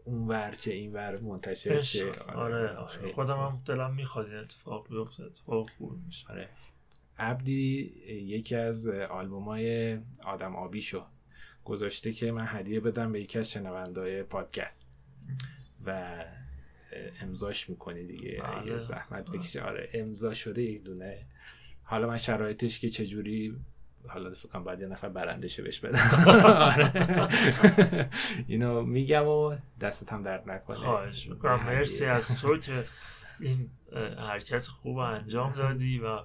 [0.04, 2.10] اون ور چه این ور منتشر شه.
[2.34, 3.12] آره, آره.
[3.12, 6.28] خودم هم دلم می‌خواد این اتفاق بیفته اتفاق خوب میشه.
[6.30, 6.48] آره.
[7.18, 11.04] عبدی یکی از آلبوم های آدم آبیشو
[11.64, 14.88] گذاشته که من هدیه بدم به یکی از شنوندهای پادکست.
[15.86, 16.24] و
[17.22, 18.42] امضاش می‌کنی دیگه.
[18.42, 18.78] بله.
[18.78, 21.18] زحمت بکشه آره امضا شده یک دونه.
[21.82, 23.56] حالا من شرایطش که چجوری
[24.08, 26.00] حالا فکر کنم بعد یه نفر برندشه بهش بدم.
[26.74, 28.10] آره.
[28.46, 30.76] اینو میگم و دستت هم درد نکنه.
[30.76, 31.64] خواهش می‌کنم.
[31.66, 32.84] مرسی از تو که
[33.40, 33.70] این
[34.18, 36.18] حرکت خوب انجام دادی و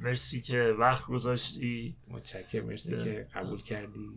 [0.00, 1.96] مرسی که وقت گذاشتی.
[2.08, 4.10] متشکر مرسی که قبول کردی.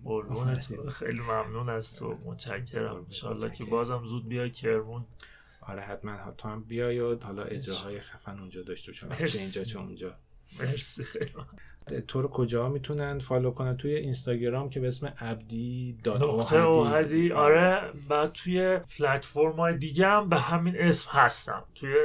[0.67, 0.89] تو.
[0.89, 2.17] خیلی ممنون از تو.
[2.25, 2.95] متشکرم.
[2.95, 5.05] انشالله که بازم زود بیای کرمون.
[5.67, 6.31] آره حتما.
[6.37, 10.15] تو هم بیای و حالا اجراهای خفن اونجا داشته چون چه اینجا چه اونجا.
[10.59, 11.03] مرسی.
[12.07, 17.31] تو رو کجا می‌تونن follow کنن؟ توی اینستاگرام که به اسم عبدی dot اوحدی.
[17.31, 17.91] آره.
[18.09, 21.63] بعد توی پلتفرم های دیگه هم به همین اسم هستم.
[21.75, 21.95] توی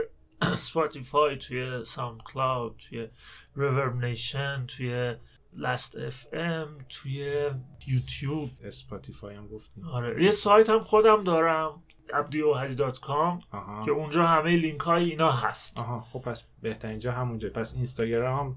[0.68, 3.08] Spotify توی SoundCloud توی
[3.56, 5.14] ReverbNation توی
[5.52, 7.50] Last.fm توی
[7.86, 9.88] YouTube Spotify هم گفتیم.
[9.88, 10.24] آره.
[10.24, 11.82] یه سایت هم خودم دارم.
[12.10, 13.44] abdiohadi.com
[13.84, 15.78] که اونجا همه لینک های اینا هست.
[15.78, 16.00] آها.
[16.00, 17.50] خب پس بهترین جا همونجا.
[17.50, 18.56] پس اینستاگرام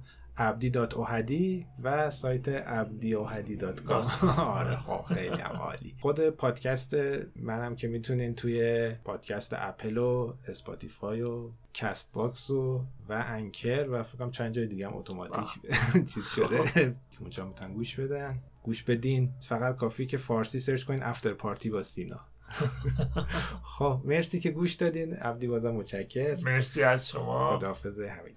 [0.95, 2.49] اوحدی و سایت
[3.85, 4.05] com
[4.39, 5.95] آره خب خیلی هم عالی.
[6.01, 6.93] خود پادکست
[7.35, 14.31] منم که می‌تونین توی پادکست اپل و Spotify و Castbox و و Anchor و فکرم
[14.31, 15.45] چند جای دیگه هم اتوماتیک
[16.13, 16.63] چیز شده.
[17.11, 18.39] که اونجا می‌تونن گوش بدن.
[18.63, 19.31] گوش بدین.
[19.47, 21.03] فقط کافی که فارسی search کنین.
[21.03, 22.19] After Party با سینا.
[23.77, 25.13] خب مرسی که گوش دادین.
[25.13, 26.37] عبدی بازم متشکر.
[26.41, 27.57] مرسی از شما.
[27.57, 28.33] خداحافظ همگی.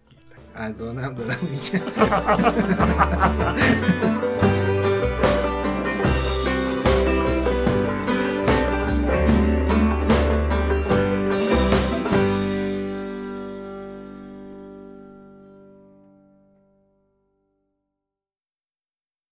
[0.55, 1.81] از آنم دارم میگم.